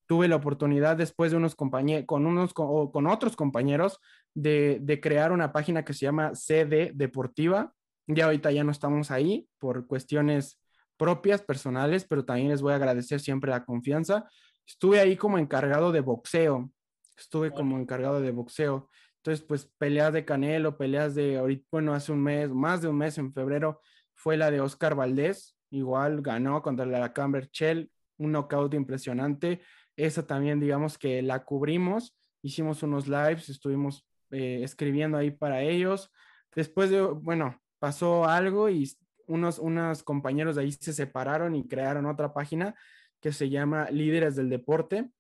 Tuve 0.07 0.29
la 0.29 0.37
oportunidad 0.37 0.97
después 0.97 1.31
de 1.31 1.39
unos 1.39 1.55
compañeros, 1.55 2.07
con 2.07 2.27
unos, 2.27 2.55
con, 2.55 2.91
con 2.91 3.07
otros 3.07 3.37
compañeros, 3.37 3.99
de, 4.35 4.79
de, 4.83 5.01
crear 5.01 5.33
una 5.33 5.53
página 5.53 5.85
que 5.85 5.95
se 5.95 6.07
llama 6.07 6.35
CD 6.35 6.93
Deportiva. 6.95 7.75
Ya 8.07 8.27
ahorita 8.27 8.51
ya 8.51 8.65
no 8.65 8.73
estamos 8.73 9.11
ahí 9.11 9.49
por 9.59 9.87
cuestiones 9.87 10.61
propias, 10.97 11.43
personales, 11.43 12.05
pero 12.05 12.25
también 12.25 12.49
les 12.49 12.63
voy 12.63 12.73
a 12.73 12.77
agradecer 12.77 13.21
siempre 13.21 13.51
la 13.51 13.65
confianza. 13.65 14.29
Estuve 14.67 15.01
ahí 15.01 15.17
como 15.17 15.39
encargado 15.39 15.93
de 15.93 16.01
boxeo. 16.01 16.71
Estuve 17.17 17.53
como 17.53 17.79
encargado 17.79 18.21
de 18.21 18.31
boxeo. 18.31 18.89
Entonces, 19.17 19.45
pues 19.47 19.71
peleas 19.79 20.13
de 20.13 20.25
Canelo, 20.25 20.77
peleas 20.77 21.15
de 21.15 21.39
ahorita, 21.39 21.65
bueno, 21.71 21.95
hace 21.95 22.11
un 22.13 22.23
mes, 22.23 22.51
más 22.51 22.83
de 22.83 22.89
un 22.89 22.99
mes 22.99 23.19
en 23.19 23.33
febrero, 23.33 23.81
fue 24.23 24.37
la 24.37 24.53
de 24.53 24.61
Oscar 24.61 24.95
Valdés, 24.95 25.57
igual 25.71 26.23
ganó 26.23 26.63
contra 26.63 26.87
la 26.87 27.13
Camber 27.13 27.51
Shell, 27.51 27.91
un 28.19 28.31
knockout 28.31 28.73
impresionante. 28.75 29.61
Esa 29.97 30.25
también, 30.25 30.61
digamos 30.61 30.97
que 30.97 31.23
la 31.23 31.45
cubrimos, 31.45 32.17
hicimos 32.41 32.85
unos 32.85 33.09
lives, 33.09 33.49
estuvimos 33.49 34.07
eh, 34.31 34.61
escribiendo 34.63 35.19
ahí 35.19 35.33
para 35.33 35.63
ellos. 35.63 36.13
Después 36.55 36.89
de, 36.91 37.03
bueno, 37.03 37.61
pasó 37.81 38.25
algo 38.25 38.71
y 38.71 38.89
unos, 39.27 39.59
unos 39.59 40.05
compañeros 40.05 40.55
de 40.55 40.63
ahí 40.63 40.71
se 40.71 40.93
separaron 40.93 41.57
y 41.57 41.67
crearon 41.67 42.07
otra 42.07 42.33
página 42.33 42.77
que 43.21 43.33
se 43.33 43.51
llama 43.51 43.91
Líderes 43.91 44.37
del 44.37 44.51
Deporte. 44.51 45.11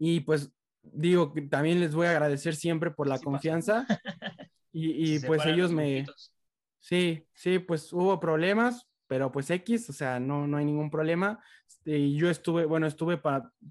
Y 0.00 0.20
pues 0.20 0.52
digo, 0.82 1.32
también 1.48 1.78
les 1.78 1.94
voy 1.94 2.08
a 2.08 2.10
agradecer 2.10 2.56
siempre 2.56 2.90
por 2.90 3.06
la 3.06 3.20
confianza. 3.20 3.86
Y, 4.70 5.14
y 5.14 5.20
pues 5.20 5.44
ellos 5.46 5.72
me... 5.72 6.04
Sí, 6.80 7.26
sí, 7.34 7.58
pues 7.58 7.92
hubo 7.92 8.20
problemas, 8.20 8.88
pero 9.06 9.32
pues 9.32 9.50
X, 9.50 9.90
o 9.90 9.92
sea, 9.92 10.20
no, 10.20 10.46
no 10.46 10.56
hay 10.56 10.64
ningún 10.64 10.90
problema. 10.90 11.42
Este, 11.66 12.12
yo 12.14 12.30
estuve, 12.30 12.64
bueno, 12.64 12.86
estuve 12.86 13.20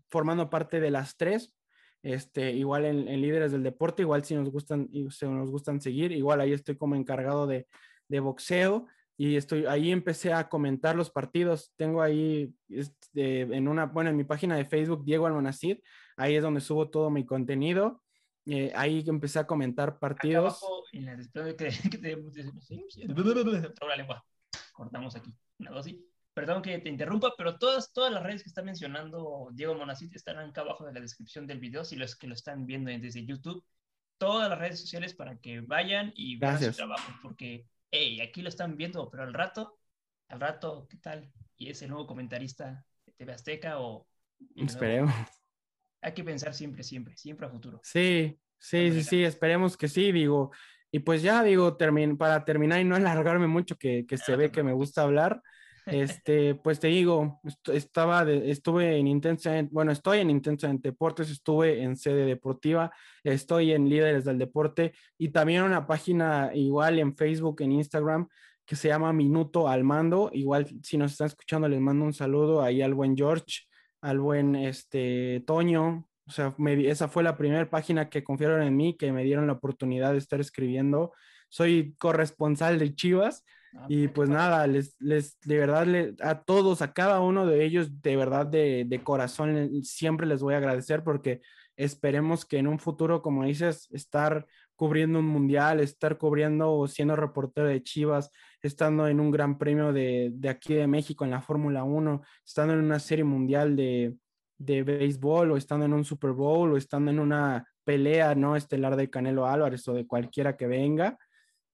formando 0.10 0.50
parte 0.50 0.80
de 0.80 0.92
las 0.92 1.18
tres, 1.18 1.54
este, 2.04 2.52
igual 2.52 2.86
en, 2.86 3.06
líderes 3.22 3.52
del 3.52 3.64
deporte, 3.64 4.04
igual 4.04 4.24
si 4.24 4.36
nos 4.36 4.50
gustan, 4.50 4.90
si 4.92 5.26
nos 5.26 5.50
gustan 5.50 5.82
seguir, 5.82 6.12
igual 6.12 6.42
ahí 6.42 6.54
estoy 6.54 6.78
como 6.78 6.96
encargado 6.96 7.48
de, 7.48 7.68
de 8.08 8.20
boxeo 8.20 8.88
y 9.18 9.36
estoy 9.36 9.66
ahí 9.66 9.92
empecé 9.92 10.32
a 10.32 10.48
comentar 10.48 10.96
los 10.96 11.10
partidos. 11.10 11.74
Tengo 11.76 12.02
ahí 12.02 12.54
este, 12.70 13.42
en 13.42 13.68
una, 13.68 13.88
bueno, 13.88 14.12
en 14.12 14.16
mi 14.16 14.24
página 14.24 14.56
de 14.56 14.66
Facebook, 14.66 15.04
Diego 15.04 15.26
Almonacid, 15.26 15.80
ahí 16.18 16.36
es 16.36 16.44
donde 16.44 16.62
subo 16.62 16.90
todo 16.90 17.10
mi 17.10 17.26
contenido. 17.26 18.04
Eh, 18.50 18.72
ahí 18.76 19.04
empecé 19.06 19.40
a 19.40 19.48
comentar 19.48 20.00
partidos. 20.00 20.62
en 20.94 21.06
la 21.06 21.18
que, 21.58 21.68
Cortamos 24.72 25.18
aquí. 25.18 25.36
Una 25.60 25.72
dosis. 25.72 25.98
Perdón 26.34 26.62
que 26.62 26.78
te 26.80 26.88
interrumpa, 26.88 27.34
pero 27.36 27.58
todas, 27.58 27.92
todas 27.92 28.14
las 28.14 28.24
redes 28.24 28.44
que 28.44 28.50
está 28.50 28.62
mencionando 28.62 29.50
Diego 29.52 29.74
Monacid 29.74 30.16
estarán 30.16 30.50
acá 30.50 30.62
abajo 30.62 30.86
de 30.86 30.94
la 30.94 31.02
descripción 31.02 31.48
del 31.48 31.60
video, 31.60 31.84
si 31.84 31.96
los 31.96 32.16
que 32.16 32.28
lo 32.28 32.36
están 32.36 32.66
viendo 32.66 32.92
desde 32.92 33.26
YouTube. 33.26 33.66
Todas 34.18 34.50
las 34.50 34.58
redes 34.58 34.80
sociales 34.80 35.14
para 35.14 35.38
que 35.40 35.62
vayan 35.62 36.14
y 36.16 36.38
vean 36.38 36.60
su 36.60 36.72
trabajo, 36.72 37.12
porque 37.22 37.68
hey, 37.92 38.22
aquí 38.22 38.42
lo 38.42 38.50
están 38.50 38.78
viendo, 38.78 39.10
pero 39.10 39.24
al 39.24 39.34
rato, 39.34 39.78
al 40.30 40.40
rato, 40.40 40.88
¿qué 40.90 40.98
tal? 40.98 41.32
Y 41.58 41.70
es 41.70 41.82
el 41.82 41.90
nuevo 41.90 42.08
comentarista 42.08 42.86
de 43.06 43.12
TV 43.14 43.34
Azteca 43.34 43.80
o... 43.80 44.08
Esperemos. 44.56 45.14
Hay 46.02 46.14
que 46.14 46.24
pensar 46.24 46.54
siempre, 46.54 46.84
siempre, 46.84 47.16
siempre 47.18 47.48
a 47.48 47.50
futuro. 47.50 47.80
Sí, 47.84 48.40
sí, 48.58 48.92
sí, 48.92 49.04
sí, 49.04 49.24
esperemos 49.24 49.78
que 49.78 49.88
sí, 49.88 50.12
digo. 50.12 50.52
Y 50.92 51.00
pues 51.00 51.22
ya 51.22 51.44
digo, 51.44 51.78
para 52.18 52.46
terminar 52.46 52.80
y 52.80 52.84
no 52.84 52.96
alargarme 52.96 53.48
mucho, 53.48 53.76
que, 53.78 54.06
que 54.08 54.18
se 54.18 54.36
ve 54.36 54.52
que 54.52 54.64
me 54.64 54.74
gusta 54.74 55.04
hablar, 55.04 55.42
este, 55.86 56.56
pues 56.64 56.80
te 56.80 56.88
digo, 56.88 57.42
estaba 57.74 58.30
estuve 58.30 58.98
en 58.98 59.08
Intensa, 59.08 59.52
bueno, 59.72 59.92
estoy 59.92 60.20
en 60.20 60.30
Intensa 60.30 60.70
en 60.70 60.80
Deportes, 60.80 61.30
estuve 61.30 61.82
en 61.82 61.98
sede 61.98 62.26
deportiva, 62.26 62.92
estoy 63.24 63.72
en 63.72 63.90
Líderes 63.90 64.26
del 64.26 64.38
Deporte 64.38 64.94
y 65.18 65.30
también 65.30 65.64
una 65.64 65.88
página 65.88 66.52
igual 66.54 67.00
en 67.00 67.16
Facebook, 67.16 67.62
en 67.62 67.72
Instagram, 67.74 68.28
que 68.66 68.76
se 68.76 68.90
llama 68.90 69.14
Minuto 69.14 69.68
al 69.68 69.84
Mando. 69.84 70.30
Igual, 70.34 70.68
si 70.84 70.98
nos 70.98 71.14
están 71.14 71.28
escuchando, 71.28 71.68
les 71.70 71.80
mando 71.80 72.06
un 72.06 72.14
saludo 72.14 72.62
ahí 72.62 72.82
al 72.82 72.94
buen 72.94 73.16
George, 73.16 73.62
al 74.02 74.20
buen 74.20 74.56
este, 74.56 75.44
Toño. 75.46 76.08
O 76.26 76.32
sea, 76.32 76.54
esa 76.86 77.08
fue 77.08 77.24
la 77.24 77.38
primera 77.38 77.70
página 77.70 78.10
que 78.10 78.24
confiaron 78.24 78.62
en 78.62 78.76
mí, 78.76 78.98
que 78.98 79.12
me 79.12 79.24
dieron 79.24 79.48
la 79.48 79.54
oportunidad 79.54 80.12
de 80.12 80.18
estar 80.18 80.40
escribiendo. 80.42 81.14
Soy 81.50 81.96
corresponsal 81.98 82.80
de 82.80 82.94
Chivas 82.96 83.46
Ah, 83.74 83.86
y 83.90 84.08
pues 84.08 84.30
nada, 84.30 84.66
les, 84.68 84.96
les, 85.00 85.40
de 85.42 85.58
verdad, 85.58 85.88
a 86.22 86.42
todos, 86.44 86.82
a 86.82 86.94
cada 86.94 87.20
uno 87.20 87.46
de 87.46 87.64
ellos, 87.66 88.02
de 88.02 88.16
verdad, 88.16 88.46
de, 88.46 88.86
de, 88.88 89.04
corazón, 89.04 89.84
siempre 89.84 90.26
les 90.26 90.42
voy 90.42 90.54
a 90.54 90.58
agradecer 90.58 91.04
porque 91.04 91.42
esperemos 91.76 92.46
que 92.46 92.58
en 92.58 92.68
un 92.68 92.80
futuro, 92.80 93.22
como 93.22 93.44
dices, 93.44 93.88
estar 93.92 94.48
cubriendo 94.76 95.20
un 95.20 95.26
mundial, 95.26 95.80
estar 95.80 96.18
cubriendo 96.18 96.74
o 96.74 96.88
siendo 96.88 97.16
reportero 97.16 97.68
de 97.68 97.84
Chivas, 97.84 98.32
estando 98.62 99.08
en 99.08 99.20
un 99.20 99.32
gran 99.32 99.58
premio 99.58 99.94
de, 99.94 100.32
de 100.34 100.50
aquí 100.50 100.74
de 100.74 100.88
México 100.88 101.26
en 101.26 101.32
la 101.32 101.42
Fórmula 101.42 101.84
1, 101.84 102.22
estando 102.46 102.74
en 102.74 102.80
una 102.80 103.00
serie 103.00 103.24
mundial 103.24 103.76
de, 103.76 104.16
de 104.58 104.84
béisbol 104.84 105.52
o 105.52 105.58
estando 105.58 105.86
en 105.86 105.94
un 105.94 106.04
Super 106.04 106.32
Bowl 106.32 106.74
o 106.74 106.78
estando 106.78 107.12
en 107.12 107.20
una 107.20 107.66
pelea 107.84 108.36
no 108.36 108.56
estelar 108.56 108.96
de 108.96 109.10
Canelo 109.10 109.46
Álvarez 109.46 109.88
o 109.88 109.94
de 109.94 110.06
cualquiera 110.06 110.58
que 110.58 110.68
venga 110.68 111.18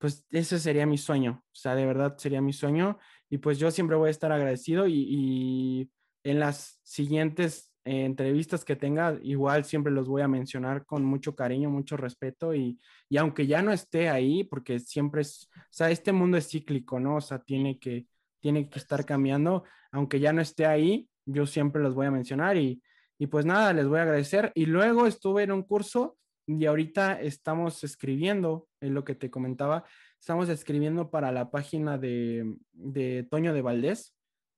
pues 0.04 0.26
ese 0.32 0.60
sería 0.60 0.86
mi 0.86 0.98
sueño, 0.98 1.41
o 1.46 1.56
sea, 1.56 1.76
de 1.76 1.86
verdad 1.86 2.17
sería 2.17 2.41
mi 2.41 2.52
sueño. 2.52 3.00
Y 3.30 3.38
pues 3.38 3.58
yo 3.58 3.72
siempre 3.72 3.96
voy 3.96 4.10
a 4.10 4.12
estar 4.12 4.34
agradecido 4.34 4.86
y, 4.86 5.89
en 6.26 6.39
las 6.41 6.78
siguientes 6.84 7.73
eh, 7.86 8.06
entrevistas 8.06 8.63
que 8.63 8.76
tenga, 8.76 9.17
igual 9.24 9.65
siempre 9.65 9.91
los 9.91 10.08
voy 10.08 10.22
a 10.22 10.28
mencionar 10.28 10.86
con 10.86 11.04
mucho 11.04 11.36
cariño, 11.36 11.69
mucho 11.69 11.98
respeto 11.98 12.56
y, 12.56 12.80
y, 13.10 13.17
aunque 13.17 13.46
ya 13.46 13.62
no 13.62 13.72
esté 13.72 14.10
ahí, 14.10 14.43
porque 14.46 14.80
siempre 14.80 15.22
es, 15.22 15.50
o 15.56 15.67
sea, 15.69 15.91
este 15.91 16.12
mundo 16.13 16.38
es 16.38 16.50
cíclico, 16.50 17.00
¿no? 17.00 17.17
O 17.17 17.22
sea, 17.22 17.39
tiene 17.39 17.80
que, 17.80 18.08
tiene 18.39 18.69
que 18.69 18.80
estar 18.80 19.06
cambiando, 19.06 19.63
aunque 19.91 20.19
ya 20.19 20.32
no 20.34 20.41
esté 20.41 20.65
ahí, 20.65 21.10
yo 21.26 21.46
siempre 21.46 21.82
los 21.82 21.93
voy 21.93 22.06
a 22.06 22.12
mencionar 22.12 22.58
y, 22.58 22.82
y 23.17 23.28
pues 23.28 23.46
nada, 23.46 23.74
les 23.74 23.88
voy 23.88 24.00
a 24.00 24.04
agradecer. 24.04 24.52
Y 24.56 24.65
luego 24.65 25.06
estuve 25.06 25.43
en 25.43 25.52
un 25.52 25.63
curso 25.63 26.17
y 26.46 26.65
ahorita 26.65 27.22
estamos 27.22 27.84
escribiendo, 27.84 28.67
es 28.82 28.91
lo 28.91 29.04
que 29.04 29.15
te 29.15 29.30
comentaba, 29.30 29.86
estamos 30.19 30.50
escribiendo 30.50 31.10
para 31.10 31.32
la 31.32 31.52
página 31.52 31.98
de, 31.98 32.58
de 32.72 33.24
Toño 33.24 33.54
de 33.54 33.62
Valdés. 33.62 34.13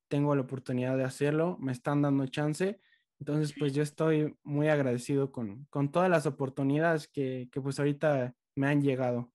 Tengo 0.08 0.36
la 0.36 0.42
oportunidad 0.42 0.98
de 0.98 1.04
hacerlo, 1.04 1.58
me 1.60 1.72
están 1.72 2.02
dando 2.02 2.26
chance. 2.28 2.80
Entonces, 3.20 3.56
pues 3.58 3.74
yo 3.74 3.82
estoy 3.82 4.36
muy 4.44 4.68
agradecido 4.68 5.32
con, 5.32 5.66
con 5.66 5.92
todas 5.92 6.10
las 6.10 6.26
oportunidades 6.26 7.08
que, 7.08 7.50
que, 7.52 7.62
pues 7.62 7.80
ahorita 7.80 8.36
me 8.56 8.68
han 8.68 8.82
llegado. 8.82 9.32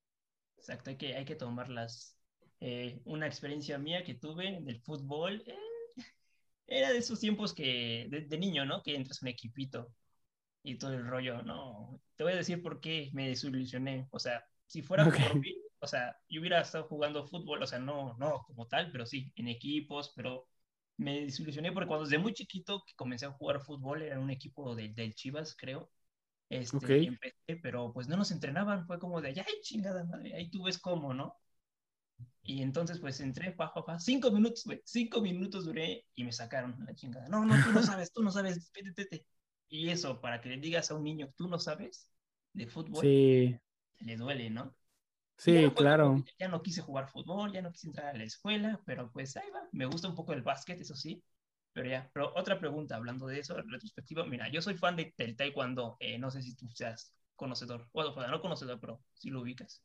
Exacto, 0.56 0.90
hay 0.90 0.96
que, 0.96 1.14
hay 1.14 1.24
que 1.24 1.36
tomarlas. 1.36 2.16
Eh, 2.60 3.00
una 3.06 3.26
experiencia 3.26 3.78
mía 3.78 4.04
que 4.04 4.14
tuve 4.14 4.60
del 4.60 4.80
fútbol, 4.82 5.42
eh, 5.46 5.56
era 6.66 6.92
de 6.92 6.98
esos 6.98 7.18
tiempos 7.18 7.54
que, 7.54 8.06
de, 8.10 8.22
de, 8.22 8.38
niño, 8.38 8.66
¿no? 8.66 8.82
Que 8.82 8.94
entras 8.94 9.22
en 9.22 9.28
un 9.28 9.32
equipito 9.32 9.92
y 10.62 10.76
todo 10.76 10.92
el 10.92 11.06
rollo, 11.06 11.42
no, 11.42 12.00
te 12.16 12.24
voy 12.24 12.34
a 12.34 12.36
decir 12.36 12.62
por 12.62 12.80
qué 12.80 13.10
me 13.14 13.28
desilusioné, 13.28 14.08
o 14.10 14.18
sea, 14.18 14.44
si 14.66 14.82
fuera 14.82 15.04
por 15.04 15.40
mí, 15.40 15.56
o 15.80 15.86
sea, 15.86 16.16
yo 16.28 16.40
hubiera 16.40 16.60
estado 16.60 16.84
jugando 16.84 17.26
fútbol, 17.26 17.62
o 17.62 17.66
sea, 17.66 17.78
no, 17.78 18.14
no 18.18 18.44
como 18.46 18.68
tal, 18.68 18.92
pero 18.92 19.06
sí, 19.06 19.32
en 19.36 19.48
equipos, 19.48 20.12
pero 20.14 20.49
me 21.00 21.22
desilusioné 21.22 21.72
porque 21.72 21.88
cuando 21.88 22.04
desde 22.04 22.18
muy 22.18 22.34
chiquito 22.34 22.84
que 22.86 22.94
comencé 22.94 23.24
a 23.24 23.30
jugar 23.30 23.60
fútbol, 23.60 24.02
era 24.02 24.20
un 24.20 24.30
equipo 24.30 24.74
de, 24.74 24.90
del 24.90 25.14
Chivas, 25.14 25.56
creo, 25.56 25.90
este, 26.50 26.98
y 26.98 27.06
empecé, 27.06 27.56
pero 27.62 27.90
pues 27.92 28.06
no 28.06 28.16
nos 28.16 28.30
entrenaban, 28.30 28.86
fue 28.86 28.98
como 28.98 29.20
de, 29.22 29.28
ay, 29.28 29.60
chingada 29.62 30.04
madre, 30.04 30.34
ahí 30.34 30.50
tú 30.50 30.64
ves 30.64 30.78
cómo, 30.78 31.14
¿no? 31.14 31.34
Y 32.42 32.60
entonces, 32.60 32.98
pues 32.98 33.18
entré, 33.20 33.52
pa, 33.52 33.72
pa, 33.72 33.84
pa, 33.84 33.98
cinco 33.98 34.30
minutos, 34.30 34.64
güey, 34.64 34.82
cinco 34.84 35.22
minutos 35.22 35.64
duré 35.64 36.04
y 36.14 36.24
me 36.24 36.32
sacaron 36.32 36.76
la 36.84 36.94
chingada. 36.94 37.28
No, 37.28 37.46
no, 37.46 37.54
tú 37.64 37.72
no 37.72 37.82
sabes, 37.82 38.12
tú 38.12 38.22
no 38.22 38.30
sabes, 38.30 38.70
vete, 38.74 38.92
vete. 38.94 39.26
Y 39.68 39.88
eso, 39.88 40.20
para 40.20 40.40
que 40.42 40.50
le 40.50 40.58
digas 40.58 40.90
a 40.90 40.96
un 40.96 41.04
niño, 41.04 41.32
tú 41.34 41.48
no 41.48 41.58
sabes 41.58 42.10
de 42.52 42.66
fútbol, 42.66 43.02
sí. 43.02 43.56
le 44.00 44.16
duele, 44.16 44.50
¿no? 44.50 44.74
Sí, 45.40 45.70
claro. 45.74 46.22
ya 46.38 46.48
no 46.48 46.60
quise 46.60 46.82
jugar 46.82 47.08
fútbol, 47.08 47.50
ya 47.50 47.62
no 47.62 47.72
quise 47.72 47.86
entrar 47.86 48.14
a 48.14 48.18
la 48.18 48.24
escuela, 48.24 48.78
pero 48.84 49.10
pues 49.10 49.34
ahí 49.38 49.48
va. 49.54 49.66
Me 49.72 49.86
gusta 49.86 50.06
un 50.06 50.14
poco 50.14 50.34
el 50.34 50.42
básquet, 50.42 50.78
eso 50.78 50.94
sí. 50.94 51.24
Pero 51.72 51.88
ya, 51.88 52.10
pero 52.12 52.30
otra 52.36 52.58
pregunta, 52.58 52.96
hablando 52.96 53.26
de 53.26 53.38
eso, 53.38 53.56
retrospectiva. 53.56 54.26
Mira, 54.26 54.50
yo 54.50 54.60
soy 54.60 54.76
fan 54.76 54.96
de, 54.96 55.14
del 55.16 55.36
taekwondo. 55.36 55.96
Eh, 55.98 56.18
no 56.18 56.30
sé 56.30 56.42
si 56.42 56.54
tú 56.54 56.68
seas 56.74 57.14
conocedor. 57.36 57.88
Bueno, 57.94 58.12
no 58.28 58.40
conocedor, 58.42 58.78
pero 58.78 59.00
si 59.14 59.30
lo 59.30 59.40
ubicas. 59.40 59.82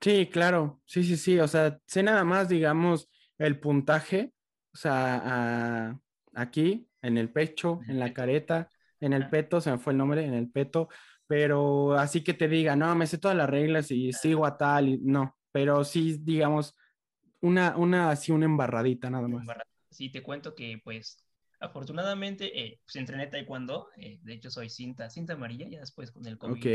Sí, 0.00 0.28
claro. 0.32 0.80
Sí, 0.84 1.04
sí, 1.04 1.16
sí. 1.16 1.38
O 1.38 1.46
sea, 1.46 1.78
sé 1.86 2.02
nada 2.02 2.24
más, 2.24 2.48
digamos, 2.48 3.08
el 3.38 3.60
puntaje. 3.60 4.32
O 4.72 4.76
sea, 4.76 5.96
aquí, 6.34 6.88
en 7.02 7.18
el 7.18 7.30
pecho, 7.30 7.80
en 7.86 8.00
la 8.00 8.12
careta, 8.12 8.68
en 8.98 9.12
el 9.12 9.28
peto, 9.28 9.60
se 9.60 9.70
me 9.70 9.78
fue 9.78 9.92
el 9.92 9.98
nombre, 9.98 10.24
en 10.24 10.34
el 10.34 10.50
peto, 10.50 10.88
pero 11.28 11.92
así 11.92 12.24
que 12.24 12.34
te 12.34 12.48
diga, 12.48 12.74
no, 12.74 12.92
me 12.96 13.06
sé 13.06 13.18
todas 13.18 13.36
las 13.36 13.48
reglas 13.48 13.92
y 13.92 14.12
sigo 14.12 14.46
a 14.46 14.56
tal, 14.56 14.88
y, 14.88 14.98
no, 14.98 15.36
pero 15.52 15.84
sí, 15.84 16.18
digamos, 16.20 16.74
una, 17.40 17.76
una, 17.76 18.10
así 18.10 18.32
una 18.32 18.46
embarradita 18.46 19.10
nada 19.10 19.28
más. 19.28 19.46
Sí, 19.90 20.10
te 20.10 20.22
cuento 20.22 20.54
que 20.54 20.80
pues 20.82 21.22
afortunadamente 21.60 22.58
eh, 22.58 22.80
pues 22.84 22.96
entrené 22.96 23.26
taekwondo, 23.26 23.88
eh, 23.96 24.18
de 24.22 24.34
hecho 24.34 24.50
soy 24.50 24.70
cinta, 24.70 25.10
cinta 25.10 25.34
amarilla, 25.34 25.68
ya 25.68 25.80
después 25.80 26.10
con 26.10 26.26
el 26.26 26.38
COVID. 26.38 26.58
Ok. 26.58 26.66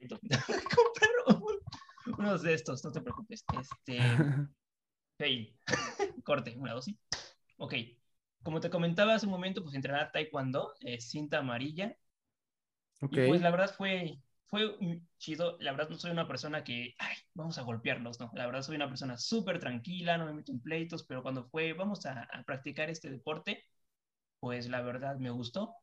unos 2.18 2.42
de 2.42 2.54
estos, 2.54 2.84
no 2.84 2.92
te 2.92 3.00
preocupes. 3.00 3.44
Este, 3.58 3.98
corte, 6.24 6.54
una 6.56 6.74
dosis. 6.74 6.96
Ok, 7.56 7.74
como 8.42 8.60
te 8.60 8.70
comentaba 8.70 9.14
hace 9.14 9.26
un 9.26 9.32
momento, 9.32 9.62
pues 9.62 9.74
entrenar 9.74 10.12
taekwondo, 10.12 10.74
eh, 10.80 11.00
cinta 11.00 11.38
amarilla. 11.38 11.96
Okay. 13.00 13.24
Y 13.24 13.28
pues 13.28 13.40
la 13.40 13.50
verdad 13.50 13.74
fue, 13.76 14.18
fue 14.46 14.76
chido. 15.18 15.56
La 15.60 15.72
verdad 15.72 15.88
no 15.88 15.96
soy 15.96 16.10
una 16.10 16.26
persona 16.26 16.64
que, 16.64 16.94
ay, 16.98 17.16
vamos 17.34 17.58
a 17.58 17.62
golpearnos, 17.62 18.18
no. 18.18 18.30
La 18.34 18.46
verdad 18.46 18.62
soy 18.62 18.76
una 18.76 18.88
persona 18.88 19.16
súper 19.16 19.58
tranquila, 19.58 20.18
no 20.18 20.26
me 20.26 20.34
meto 20.34 20.52
en 20.52 20.60
pleitos, 20.60 21.04
pero 21.04 21.22
cuando 21.22 21.44
fue, 21.44 21.72
vamos 21.74 22.04
a, 22.06 22.28
practicar 22.46 22.90
este 22.90 23.10
deporte, 23.10 23.64
pues 24.40 24.68
la 24.68 24.80
verdad 24.80 25.16
me 25.16 25.30
gustó. 25.30 25.74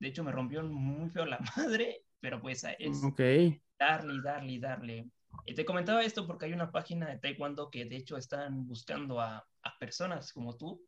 De 0.00 0.08
hecho, 0.08 0.24
me 0.24 0.32
rompió 0.32 0.62
muy 0.64 1.10
feo 1.10 1.26
la 1.26 1.38
madre, 1.56 2.04
pero 2.20 2.40
pues 2.40 2.64
es 2.78 3.02
okay. 3.04 3.60
darle 3.78 4.22
darle 4.22 4.58
darle. 4.58 5.10
Y 5.46 5.54
te 5.54 5.64
comentaba 5.64 6.02
esto 6.02 6.26
porque 6.26 6.46
hay 6.46 6.52
una 6.52 6.72
página 6.72 7.08
de 7.08 7.18
Taekwondo 7.18 7.70
que 7.70 7.84
de 7.84 7.96
hecho 7.96 8.16
están 8.16 8.66
buscando 8.66 9.20
a, 9.20 9.46
a 9.62 9.78
personas 9.78 10.32
como 10.32 10.56
tú 10.56 10.82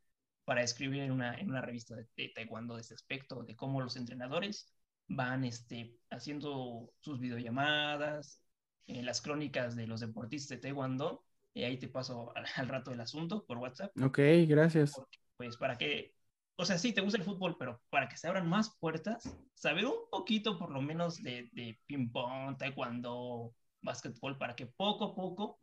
para 0.45 0.63
escribir 0.63 1.03
en 1.03 1.13
una, 1.13 1.35
en 1.35 1.51
una 1.51 1.61
revista 1.61 1.95
de, 1.95 2.09
de, 2.17 2.33
Taekwondo 2.35 2.75
de 2.75 2.81
este 2.81 2.95
aspecto, 2.95 3.43
de 3.45 3.55
cómo 3.55 3.81
los 3.81 3.97
entrenadores 3.97 4.73
van 5.11 5.45
este, 5.45 5.99
haciendo 6.11 6.93
sus 7.01 7.21
videollamadas, 7.21 8.43
en 8.87 9.05
las 9.05 9.21
crónicas 9.21 9.77
de 9.77 9.87
los 9.87 10.01
deportistas 10.01 10.49
de 10.49 10.59
Taekwondo, 10.59 11.25
y 11.53 11.65
ahí 11.65 11.79
te 11.79 11.89
paso 11.89 12.33
al, 12.35 12.47
al 12.57 12.69
rato 12.69 12.93
el 12.93 13.01
asunto 13.01 13.45
por 13.47 13.59
WhatsApp. 13.59 13.93
Ok, 14.03 14.19
gracias. 14.49 14.93
Porque, 14.95 15.19
pues 15.37 15.57
para 15.57 15.77
que 15.77 16.15
o 16.61 16.67
sea, 16.67 16.77
sí, 16.77 16.93
te 16.93 17.01
gusta 17.01 17.17
el 17.17 17.25
fútbol, 17.25 17.57
pero 17.59 17.81
para 17.89 18.07
que 18.07 18.19
se 18.19 18.29
abran 18.29 18.47
más 18.47 18.77
puertas, 18.79 19.35
saber 19.55 19.87
un 19.87 20.11
poquito 20.11 20.59
por 20.59 20.71
lo 20.71 20.83
menos 20.83 21.23
de, 21.23 21.49
de 21.53 21.81
ping-pong, 21.87 22.59
taekwondo, 22.59 23.55
básquetbol, 23.81 24.37
para 24.37 24.55
que 24.55 24.67
poco 24.67 25.07
a 25.07 25.15
poco, 25.15 25.59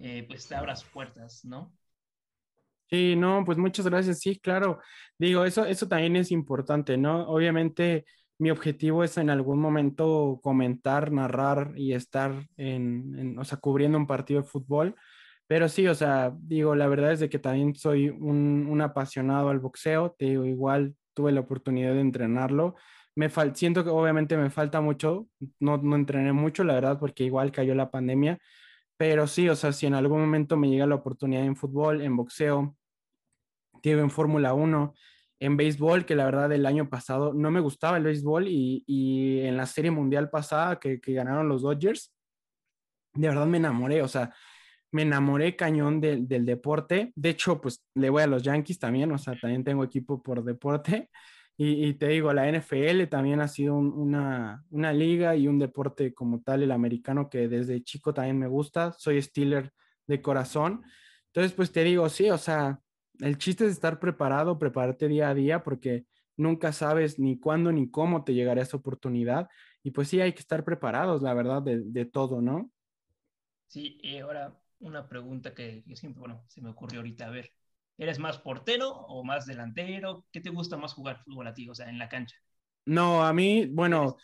eh, 0.00 0.24
pues 0.28 0.46
te 0.46 0.54
abras 0.54 0.84
puertas, 0.84 1.44
¿no? 1.44 1.76
Sí, 2.88 3.16
no, 3.16 3.42
pues 3.44 3.58
muchas 3.58 3.84
gracias. 3.84 4.20
Sí, 4.20 4.38
claro. 4.38 4.80
Digo, 5.18 5.44
eso, 5.44 5.64
eso 5.64 5.88
también 5.88 6.14
es 6.14 6.30
importante, 6.30 6.96
¿no? 6.96 7.28
Obviamente 7.28 8.04
mi 8.42 8.50
objetivo 8.50 9.04
es 9.04 9.16
en 9.18 9.30
algún 9.30 9.60
momento 9.60 10.40
comentar, 10.42 11.12
narrar 11.12 11.72
y 11.76 11.94
estar 11.94 12.32
en, 12.56 13.18
en 13.18 13.38
o 13.38 13.44
sea, 13.44 13.58
cubriendo 13.58 13.98
un 13.98 14.06
partido 14.06 14.42
de 14.42 14.48
fútbol 14.48 14.96
pero 15.52 15.68
sí, 15.68 15.86
o 15.86 15.94
sea, 15.94 16.34
digo, 16.40 16.74
la 16.74 16.88
verdad 16.88 17.12
es 17.12 17.20
de 17.20 17.28
que 17.28 17.38
también 17.38 17.74
soy 17.74 18.08
un, 18.08 18.80
apasionado 18.80 19.50
al 19.50 19.58
boxeo, 19.58 20.12
te 20.18 20.24
digo, 20.24 20.46
igual 20.46 20.96
tuve 21.12 21.30
la 21.30 21.40
oportunidad 21.40 21.92
de 21.92 22.00
entrenarlo. 22.00 22.74
Me 23.14 23.28
fal 23.28 23.54
siento 23.54 23.84
que 23.84 23.90
obviamente 23.90 24.38
me 24.38 24.48
falta 24.48 24.80
mucho, 24.80 25.28
no, 25.60 25.76
no 25.76 25.96
entrené 25.96 26.32
mucho, 26.32 26.64
la 26.64 26.72
verdad, 26.72 26.98
porque 26.98 27.24
igual 27.24 27.52
cayó 27.52 27.74
la 27.74 27.90
pandemia, 27.90 28.38
pero 28.96 29.26
sí, 29.26 29.46
o 29.50 29.54
sea, 29.54 29.72
si 29.72 29.84
en 29.86 29.92
algún 29.92 30.22
momento 30.22 30.56
me 30.56 30.70
llega 30.70 30.86
la 30.86 30.94
oportunidad 30.94 31.44
en 31.44 31.54
fútbol, 31.54 32.00
en 32.00 32.16
boxeo, 32.16 32.74
en 33.82 34.10
Fórmula 34.10 34.54
1, 34.54 34.94
en 35.42 35.56
béisbol, 35.56 36.04
que 36.04 36.14
la 36.14 36.24
verdad 36.24 36.52
el 36.52 36.66
año 36.66 36.88
pasado 36.88 37.34
no 37.34 37.50
me 37.50 37.58
gustaba 37.58 37.96
el 37.96 38.04
béisbol 38.04 38.46
y, 38.46 38.84
y 38.86 39.40
en 39.40 39.56
la 39.56 39.66
serie 39.66 39.90
mundial 39.90 40.30
pasada 40.30 40.78
que, 40.78 41.00
que 41.00 41.14
ganaron 41.14 41.48
los 41.48 41.62
Dodgers, 41.62 42.14
de 43.14 43.28
verdad 43.28 43.46
me 43.46 43.58
enamoré, 43.58 44.02
o 44.02 44.08
sea, 44.08 44.32
me 44.92 45.02
enamoré 45.02 45.56
cañón 45.56 46.00
del 46.00 46.46
deporte. 46.46 47.12
De 47.16 47.30
hecho, 47.30 47.60
pues 47.60 47.84
le 47.94 48.10
voy 48.10 48.22
a 48.22 48.26
los 48.26 48.42
Yankees 48.42 48.78
también, 48.78 49.10
o 49.10 49.18
sea, 49.18 49.34
también 49.40 49.64
tengo 49.64 49.82
equipo 49.82 50.22
por 50.22 50.44
deporte. 50.44 51.10
Y, 51.56 51.94
te 51.94 52.08
digo, 52.08 52.32
la 52.32 52.50
NFL 52.50 53.04
también 53.08 53.40
ha 53.40 53.46
sido 53.46 53.76
una, 53.76 54.64
una, 54.70 54.92
liga 54.92 55.36
y 55.36 55.46
un 55.46 55.58
deporte 55.58 56.12
como 56.12 56.40
tal, 56.40 56.62
el 56.62 56.72
americano, 56.72 57.28
que 57.28 57.46
desde 57.46 57.84
chico 57.84 58.12
también 58.12 58.38
me 58.38 58.48
gusta. 58.48 58.92
Soy 58.98 59.20
Steeler 59.22 59.70
de 60.06 60.20
corazón. 60.22 60.82
Entonces, 61.26 61.52
pues 61.52 61.70
te 61.70 61.84
digo, 61.84 62.08
sí, 62.08 62.30
o 62.30 62.38
sea, 62.38 62.80
el 63.20 63.38
chiste 63.38 63.64
es 63.66 63.72
estar 63.72 63.98
preparado, 63.98 64.58
prepararte 64.58 65.08
día 65.08 65.28
a 65.28 65.34
día, 65.34 65.62
porque 65.62 66.06
nunca 66.36 66.72
sabes 66.72 67.18
ni 67.18 67.38
cuándo 67.38 67.72
ni 67.72 67.90
cómo 67.90 68.24
te 68.24 68.34
llegará 68.34 68.62
esa 68.62 68.76
oportunidad. 68.76 69.48
Y 69.82 69.90
pues 69.90 70.08
sí, 70.08 70.20
hay 70.20 70.32
que 70.32 70.40
estar 70.40 70.64
preparados, 70.64 71.22
la 71.22 71.34
verdad, 71.34 71.62
de, 71.62 71.80
de 71.80 72.04
todo, 72.04 72.40
¿no? 72.40 72.70
Sí, 73.66 73.98
y 74.02 74.18
ahora 74.18 74.54
una 74.80 75.08
pregunta 75.08 75.54
que, 75.54 75.84
siempre, 75.94 76.20
bueno, 76.20 76.44
se 76.48 76.60
me 76.60 76.70
ocurrió 76.70 77.00
ahorita. 77.00 77.26
A 77.26 77.30
ver, 77.30 77.52
¿eres 77.96 78.18
más 78.18 78.38
portero 78.38 78.90
o 78.90 79.24
más 79.24 79.46
delantero? 79.46 80.26
¿Qué 80.30 80.40
te 80.40 80.50
gusta 80.50 80.76
más 80.76 80.92
jugar 80.92 81.22
fútbol 81.24 81.46
a 81.46 81.54
ti, 81.54 81.68
o 81.68 81.74
sea, 81.74 81.88
en 81.88 81.98
la 81.98 82.08
cancha? 82.08 82.36
No, 82.84 83.24
a 83.24 83.32
mí, 83.32 83.66
bueno, 83.66 84.16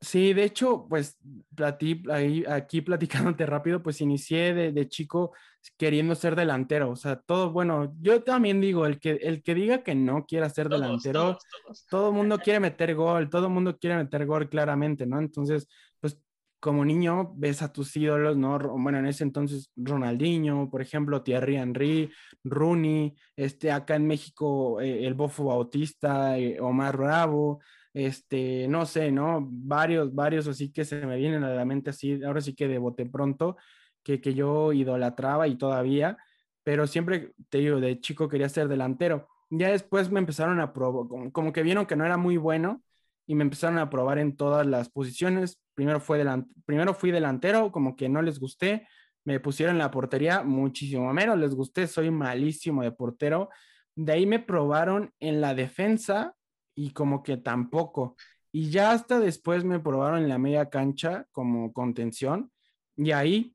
sí, 0.00 0.32
de 0.32 0.44
hecho, 0.44 0.86
pues 0.88 1.18
platí, 1.54 2.02
ahí, 2.10 2.44
aquí 2.48 2.80
platicándote 2.80 3.46
rápido, 3.46 3.82
pues 3.82 4.00
inicié 4.00 4.54
de, 4.54 4.72
de, 4.72 4.88
chico 4.88 5.32
queriendo 5.76 6.14
ser 6.14 6.36
delantero, 6.36 6.90
o 6.90 6.96
sea, 6.96 7.16
todo, 7.16 7.50
bueno, 7.52 7.94
yo 8.00 8.22
también 8.22 8.60
digo, 8.60 8.86
el 8.86 8.98
que, 8.98 9.12
el 9.12 9.42
que 9.42 9.54
diga 9.54 9.82
que 9.82 9.94
no 9.94 10.24
quiera 10.24 10.48
ser 10.48 10.68
todos, 10.68 10.80
delantero, 10.80 11.20
todos, 11.20 11.42
todos. 11.64 11.86
todo 11.90 12.08
el 12.08 12.14
mundo 12.14 12.38
quiere 12.44 12.60
meter 12.60 12.94
gol, 12.94 13.28
todo 13.28 13.46
el 13.46 13.52
mundo 13.52 13.78
quiere 13.78 13.96
meter 13.96 14.26
gol 14.26 14.48
claramente, 14.48 15.06
¿no? 15.06 15.18
Entonces, 15.18 15.68
pues 16.00 16.18
como 16.60 16.84
niño 16.84 17.32
ves 17.34 17.62
a 17.62 17.72
tus 17.72 17.96
ídolos, 17.96 18.36
¿no? 18.36 18.58
Bueno, 18.78 18.98
en 18.98 19.06
ese 19.06 19.24
entonces 19.24 19.70
Ronaldinho, 19.76 20.68
por 20.70 20.82
ejemplo, 20.82 21.22
Thierry 21.22 21.56
Henry, 21.56 22.10
Rooney, 22.44 23.14
este, 23.34 23.72
acá 23.72 23.96
en 23.96 24.06
México 24.06 24.80
eh, 24.80 25.06
el 25.06 25.14
Bofo 25.14 25.44
Bautista, 25.44 26.38
eh, 26.38 26.60
Omar 26.60 26.98
Bravo, 26.98 27.60
este, 27.92 28.68
no 28.68 28.86
sé, 28.86 29.10
¿no? 29.10 29.46
Varios, 29.50 30.14
varios 30.14 30.46
así 30.46 30.72
que 30.72 30.84
se 30.84 31.04
me 31.06 31.16
vienen 31.16 31.44
a 31.44 31.50
la 31.54 31.64
mente 31.64 31.90
así, 31.90 32.22
ahora 32.24 32.40
sí 32.40 32.54
que 32.54 32.68
de 32.68 32.78
bote 32.78 33.06
pronto, 33.06 33.56
que, 34.02 34.20
que 34.20 34.34
yo 34.34 34.72
idolatraba 34.72 35.48
y 35.48 35.56
todavía, 35.56 36.16
pero 36.62 36.86
siempre, 36.86 37.32
te 37.48 37.58
digo, 37.58 37.80
de 37.80 38.00
chico 38.00 38.28
quería 38.28 38.48
ser 38.48 38.68
delantero. 38.68 39.28
Ya 39.50 39.70
después 39.70 40.10
me 40.10 40.20
empezaron 40.20 40.60
a 40.60 40.72
probar, 40.72 41.08
como, 41.08 41.32
como 41.32 41.52
que 41.52 41.62
vieron 41.62 41.86
que 41.86 41.96
no 41.96 42.04
era 42.06 42.16
muy 42.16 42.36
bueno 42.36 42.82
y 43.26 43.34
me 43.34 43.42
empezaron 43.42 43.78
a 43.78 43.90
probar 43.90 44.18
en 44.18 44.36
todas 44.36 44.66
las 44.66 44.88
posiciones. 44.88 45.60
Primero, 45.74 46.00
fue 46.00 46.24
primero 46.66 46.94
fui 46.94 47.10
delantero, 47.10 47.72
como 47.72 47.96
que 47.96 48.08
no 48.08 48.22
les 48.22 48.38
gusté, 48.38 48.86
me 49.24 49.40
pusieron 49.40 49.76
en 49.76 49.78
la 49.80 49.90
portería, 49.90 50.42
muchísimo 50.42 51.12
menos 51.12 51.38
les 51.38 51.54
gusté, 51.54 51.86
soy 51.86 52.10
malísimo 52.10 52.82
de 52.82 52.92
portero. 52.92 53.48
De 53.94 54.12
ahí 54.12 54.26
me 54.26 54.38
probaron 54.38 55.12
en 55.20 55.40
la 55.40 55.54
defensa 55.54 56.34
y 56.74 56.90
como 56.90 57.22
que 57.22 57.36
tampoco. 57.36 58.16
Y 58.52 58.70
ya 58.70 58.92
hasta 58.92 59.20
después 59.20 59.64
me 59.64 59.80
probaron 59.80 60.22
en 60.22 60.28
la 60.28 60.38
media 60.38 60.70
cancha 60.70 61.26
como 61.32 61.72
contención. 61.72 62.50
Y 62.96 63.12
ahí, 63.12 63.54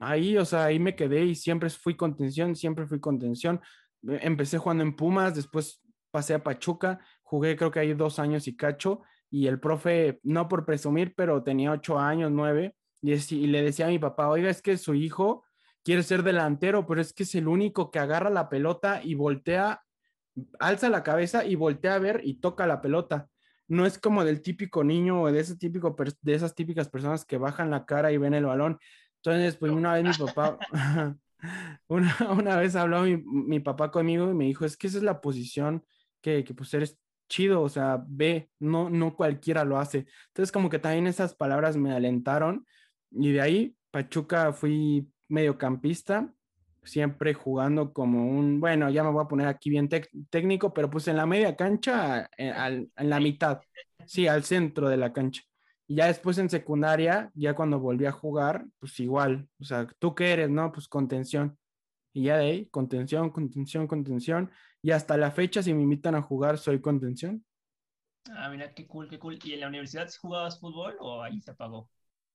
ahí, 0.00 0.36
o 0.36 0.44
sea, 0.44 0.64
ahí 0.64 0.78
me 0.78 0.96
quedé 0.96 1.24
y 1.24 1.34
siempre 1.34 1.70
fui 1.70 1.96
contención, 1.96 2.56
siempre 2.56 2.86
fui 2.86 3.00
contención. 3.00 3.60
Empecé 4.02 4.58
jugando 4.58 4.82
en 4.82 4.96
Pumas, 4.96 5.34
después 5.34 5.80
pasé 6.10 6.34
a 6.34 6.42
Pachuca, 6.42 7.00
jugué 7.22 7.56
creo 7.56 7.70
que 7.70 7.80
ahí 7.80 7.94
dos 7.94 8.18
años 8.18 8.46
y 8.46 8.56
cacho, 8.56 9.02
y 9.30 9.46
el 9.46 9.58
profe, 9.58 10.20
no 10.22 10.48
por 10.48 10.66
presumir, 10.66 11.14
pero 11.16 11.42
tenía 11.42 11.72
ocho 11.72 11.98
años, 11.98 12.30
nueve, 12.30 12.76
y, 13.00 13.12
y, 13.12 13.46
le 13.46 13.62
decía 13.62 13.86
a 13.86 13.88
mi 13.88 13.98
papá, 13.98 14.28
oiga, 14.28 14.50
es 14.50 14.60
que 14.60 14.76
su 14.76 14.94
hijo 14.94 15.44
quiere 15.82 16.02
ser 16.02 16.22
delantero, 16.22 16.86
pero 16.86 17.00
es 17.00 17.12
que 17.12 17.22
es 17.22 17.34
el 17.34 17.48
único 17.48 17.90
que 17.90 17.98
agarra 17.98 18.30
la 18.30 18.48
pelota 18.48 19.00
y 19.02 19.14
voltea, 19.14 19.82
alza 20.58 20.88
la 20.88 21.02
cabeza 21.02 21.44
y 21.44 21.54
voltea 21.54 21.94
a 21.94 21.98
ver 21.98 22.20
y 22.24 22.40
toca 22.40 22.66
la 22.66 22.80
pelota. 22.80 23.28
No 23.68 23.86
es 23.86 23.98
como 23.98 24.24
del 24.24 24.42
típico 24.42 24.84
niño 24.84 25.22
o 25.22 25.32
de, 25.32 25.40
ese 25.40 25.56
típico, 25.56 25.96
de 26.20 26.34
esas 26.34 26.54
típicas 26.54 26.88
personas 26.88 27.24
que 27.24 27.38
bajan 27.38 27.70
la 27.70 27.86
cara 27.86 28.12
y 28.12 28.18
ven 28.18 28.34
el 28.34 28.46
balón. 28.46 28.78
Entonces, 29.16 29.56
pues 29.56 29.72
una 29.72 29.94
vez 29.94 30.04
mi 30.04 30.26
papá, 30.26 30.58
una, 31.88 32.16
una, 32.30 32.56
vez 32.56 32.76
habló 32.76 33.02
mi, 33.02 33.16
mi, 33.16 33.60
papá 33.60 33.90
conmigo 33.90 34.30
y 34.30 34.34
me 34.34 34.44
dijo, 34.44 34.64
es 34.64 34.76
que 34.76 34.86
esa 34.86 34.98
es 34.98 35.04
la 35.04 35.20
posición 35.20 35.84
que, 36.20 36.44
que 36.44 36.54
pues 36.54 36.72
eres 36.74 36.98
chido, 37.28 37.62
o 37.62 37.68
sea, 37.68 38.04
ve, 38.06 38.50
no, 38.58 38.90
no 38.90 39.16
cualquiera 39.16 39.64
lo 39.64 39.78
hace. 39.78 40.06
Entonces, 40.28 40.52
como 40.52 40.68
que 40.68 40.78
también 40.78 41.06
esas 41.06 41.34
palabras 41.34 41.76
me 41.76 41.92
alentaron 41.92 42.66
y 43.10 43.32
de 43.32 43.40
ahí, 43.40 43.76
Pachuca 43.90 44.52
fui 44.52 45.10
mediocampista, 45.28 46.32
siempre 46.82 47.34
jugando 47.34 47.92
como 47.92 48.28
un, 48.28 48.60
bueno, 48.60 48.90
ya 48.90 49.04
me 49.04 49.10
voy 49.10 49.24
a 49.24 49.28
poner 49.28 49.46
aquí 49.46 49.70
bien 49.70 49.88
técnico, 50.30 50.72
pero 50.74 50.90
pues 50.90 51.08
en 51.08 51.16
la 51.16 51.26
media 51.26 51.56
cancha, 51.56 52.28
en, 52.36 52.48
eh, 52.48 52.52
al, 52.52 52.90
en, 52.96 53.10
la 53.10 53.20
mitad, 53.20 53.60
sí, 54.06 54.26
al 54.26 54.44
centro 54.44 54.88
de 54.88 54.96
la 54.96 55.12
cancha. 55.12 55.42
Y 55.86 55.96
ya 55.96 56.06
después 56.06 56.38
en 56.38 56.50
secundaria, 56.50 57.30
ya 57.34 57.54
cuando 57.54 57.78
volví 57.78 58.06
a 58.06 58.12
jugar, 58.12 58.64
pues 58.78 58.98
igual, 59.00 59.48
o 59.60 59.64
sea, 59.64 59.86
¿tú 59.98 60.14
qué 60.14 60.32
eres, 60.32 60.50
no? 60.50 60.72
Pues 60.72 60.88
contención. 60.88 61.58
Y 62.12 62.24
ya 62.24 62.38
de 62.38 62.44
ahí, 62.44 62.66
contención, 62.66 63.30
contención, 63.30 63.86
contención. 63.86 64.50
Y 64.82 64.90
hasta 64.90 65.16
la 65.16 65.30
fecha, 65.30 65.62
si 65.62 65.72
me 65.72 65.82
invitan 65.82 66.14
a 66.14 66.22
jugar, 66.22 66.58
soy 66.58 66.80
contención. 66.80 67.44
Ah, 68.30 68.48
mira, 68.50 68.72
qué 68.74 68.86
cool, 68.86 69.08
qué 69.08 69.18
cool. 69.18 69.38
¿Y 69.42 69.54
en 69.54 69.60
la 69.60 69.68
universidad 69.68 70.08
jugabas 70.20 70.60
fútbol 70.60 70.96
o 71.00 71.22
ahí 71.22 71.40
se 71.40 71.50
apagó? 71.52 71.88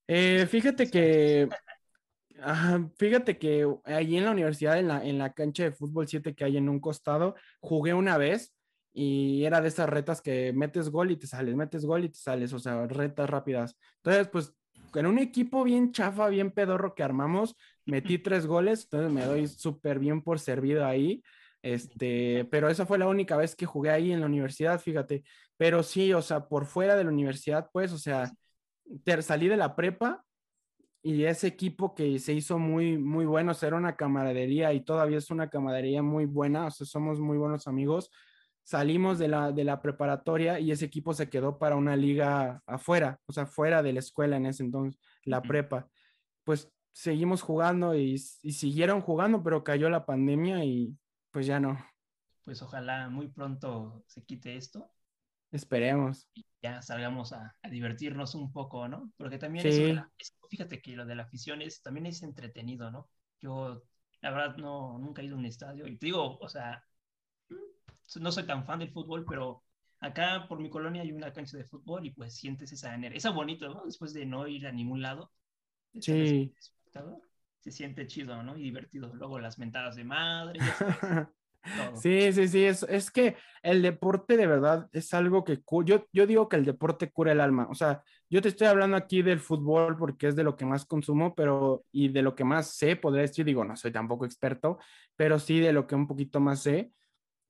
Eh, 0.08 0.48
fíjate 0.50 0.90
que, 0.90 1.48
ajá, 2.42 2.90
fíjate 2.98 3.38
que 3.38 3.68
ahí 3.86 4.18
en 4.18 4.26
la 4.26 4.32
universidad, 4.32 4.80
en 4.80 4.88
la, 4.88 5.04
en 5.04 5.18
la 5.18 5.34
cancha 5.34 5.64
de 5.64 5.72
fútbol 5.72 6.08
7 6.08 6.36
que 6.36 6.44
hay 6.44 6.58
en 6.58 6.70
un 6.70 6.80
costado, 6.80 7.36
jugué 7.60 7.94
una 7.94 8.18
vez 8.18 8.54
y 8.94 9.46
era 9.46 9.62
de 9.62 9.68
esas 9.68 9.88
retas 9.90 10.22
que 10.22 10.54
metes 10.54 10.90
gol 10.90 11.12
y 11.12 11.18
te 11.18 11.28
sales, 11.28 11.56
metes 11.56 11.86
gol 11.86 12.06
y 12.06 12.10
te 12.10 12.18
sales, 12.18 12.52
o 12.54 12.60
sea, 12.60 12.88
retas 12.88 13.30
rápidas. 13.30 13.78
Entonces, 13.98 14.28
pues, 14.30 14.54
en 14.96 15.06
un 15.06 15.20
equipo 15.20 15.64
bien 15.64 15.92
chafa, 15.92 16.30
bien 16.30 16.52
pedorro 16.52 16.96
que 16.96 17.04
armamos, 17.04 17.56
metí 17.86 18.18
tres 18.18 18.48
goles, 18.48 18.84
entonces 18.86 19.12
me 19.12 19.26
doy 19.26 19.48
súper 19.48 20.00
bien 20.00 20.22
por 20.22 20.40
servido 20.40 20.86
ahí. 20.86 21.22
Este, 21.62 22.46
pero 22.50 22.70
esa 22.70 22.86
fue 22.86 22.98
la 22.98 23.08
única 23.08 23.36
vez 23.38 23.56
que 23.56 23.66
jugué 23.66 23.92
ahí 23.92 24.12
en 24.12 24.22
la 24.22 24.26
universidad, 24.26 24.80
fíjate. 24.80 25.24
Pero 25.58 25.84
sí, 25.84 26.14
o 26.14 26.22
sea, 26.22 26.48
por 26.48 26.66
fuera 26.66 26.96
de 26.96 27.04
la 27.04 27.10
universidad, 27.12 27.70
pues, 27.72 27.92
o 27.92 27.98
sea, 27.98 28.32
salí 29.22 29.48
de 29.48 29.58
la 29.58 29.76
prepa 29.76 30.24
y 31.14 31.26
ese 31.26 31.48
equipo 31.48 31.96
que 31.96 32.20
se 32.20 32.34
hizo 32.34 32.60
muy, 32.60 32.98
muy 32.98 33.26
bueno, 33.26 33.54
era 33.62 33.76
una 33.78 33.96
camaradería 33.96 34.74
y 34.74 34.82
todavía 34.82 35.18
es 35.18 35.32
una 35.32 35.50
camaradería 35.50 36.04
muy 36.04 36.26
buena, 36.26 36.68
o 36.68 36.72
sea, 36.72 36.86
somos 36.86 37.20
muy 37.20 37.38
buenos 37.38 37.68
amigos. 37.68 38.12
Salimos 38.64 39.18
de 39.18 39.30
la, 39.30 39.54
de 39.54 39.64
la 39.64 39.82
preparatoria 39.82 40.60
y 40.60 40.72
ese 40.72 40.84
equipo 40.84 41.14
se 41.14 41.30
quedó 41.30 41.58
para 41.58 41.78
una 41.78 41.96
liga 41.96 42.62
afuera, 42.66 43.22
o 43.26 43.32
sea, 43.32 43.46
fuera 43.46 43.82
de 43.82 43.94
la 43.94 44.00
escuela 44.00 44.36
en 44.36 44.48
ese 44.48 44.64
entonces, 44.64 45.00
la 45.24 45.42
prepa 45.42 45.88
pues 46.44 46.72
seguimos 46.94 47.42
jugando 47.42 47.94
y, 47.94 48.14
y 48.42 48.52
siguieron 48.54 49.02
jugando, 49.02 49.44
pero 49.44 49.64
cayó 49.64 49.90
la 49.90 50.06
pandemia 50.06 50.64
y 50.64 50.98
pues 51.30 51.46
ya 51.46 51.60
no. 51.60 51.78
Pues 52.44 52.62
ojalá 52.62 53.10
muy 53.10 53.28
pronto 53.28 54.04
se 54.08 54.26
quite 54.26 54.56
esto. 54.56 54.90
Esperemos. 55.52 56.28
Y 56.34 56.46
ya 56.62 56.82
salgamos 56.82 57.34
a, 57.34 57.56
divertirnos 57.70 58.36
un 58.36 58.52
poco, 58.52 58.88
¿no? 58.88 59.12
Porque 59.18 59.38
también 59.38 59.66
eso 59.66 60.08
fíjate 60.50 60.82
que 60.82 60.96
lo 60.96 61.06
de 61.06 61.16
la 61.16 61.24
afición 61.24 61.62
es, 61.62 61.82
también 61.82 62.06
es 62.06 62.24
entretenido, 62.24 62.92
¿no? 62.92 63.10
Yo, 63.40 63.84
la 64.22 64.32
verdad, 64.32 64.58
no, 64.58 64.98
nunca 64.98 65.22
he 65.22 65.26
ido 65.26 65.36
a 65.36 65.40
un 65.40 65.46
estadio 65.46 65.88
y 65.88 65.98
te 65.98 66.08
digo, 66.08 66.38
o 66.38 66.50
sea, 66.50 66.84
mm, 67.50 68.22
no 68.22 68.32
soy 68.32 68.46
tan 68.46 68.66
fan 68.66 68.80
del 68.80 68.92
fútbol, 68.92 69.26
pero 69.28 69.64
acá 70.00 70.46
por 70.48 70.60
mi 70.60 70.70
colonia 70.70 71.02
hay 71.02 71.12
una 71.12 71.34
cancha 71.34 71.58
de 71.58 71.66
fútbol 71.66 72.06
y 72.06 72.12
pues 72.12 72.36
sientes 72.36 72.72
esa 72.72 72.94
energía, 72.94 73.18
esa 73.18 73.30
bonito, 73.32 73.68
¿no? 73.74 73.86
Después 73.86 74.14
de 74.14 74.26
no 74.26 74.48
ir 74.48 74.68
a 74.68 74.72
ningún 74.72 75.02
lado. 75.02 75.32
Sí 76.00 76.54
se 77.60 77.72
siente 77.72 78.08
chido, 78.08 78.42
¿no? 78.44 78.58
Y 78.58 78.64
divertido. 78.64 79.14
Luego 79.14 79.40
las 79.40 79.60
mentadas 79.60 79.96
de 79.96 80.04
madre. 80.04 80.60
sí, 82.02 82.32
sí, 82.34 82.48
sí, 82.48 82.64
es, 82.64 82.84
es, 82.84 83.12
que 83.12 83.36
el 83.62 83.82
deporte 83.82 84.38
de 84.38 84.48
verdad 84.48 84.88
es 84.94 85.14
algo 85.14 85.44
que 85.44 85.62
yo, 85.86 86.06
yo 86.12 86.28
digo 86.28 86.48
que 86.50 86.56
el 86.56 86.66
deporte 86.66 87.12
cura 87.12 87.32
el 87.32 87.42
alma. 87.42 87.68
O 87.70 87.76
sea, 87.76 88.04
yo 88.30 88.42
te 88.42 88.50
estoy 88.50 88.68
hablando 88.68 88.98
aquí 88.98 89.22
del 89.22 89.40
fútbol 89.40 89.98
porque 89.98 90.28
es 90.28 90.36
de 90.36 90.44
lo 90.44 90.56
que 90.56 90.66
más 90.66 90.86
consumo, 90.86 91.36
pero 91.36 91.86
y 91.92 92.10
de 92.10 92.22
lo 92.22 92.36
que 92.36 92.44
más 92.44 92.72
sé, 92.76 92.96
podría 92.96 93.24
decir, 93.24 93.46
digo, 93.46 93.64
no 93.64 93.76
soy 93.76 93.92
tampoco 93.92 94.26
experto, 94.26 94.80
pero 95.16 95.40
sí 95.40 95.60
de 95.60 95.74
lo 95.74 95.88
que 95.88 95.96
un 95.96 96.08
poquito 96.08 96.40
más 96.40 96.62
sé. 96.62 96.92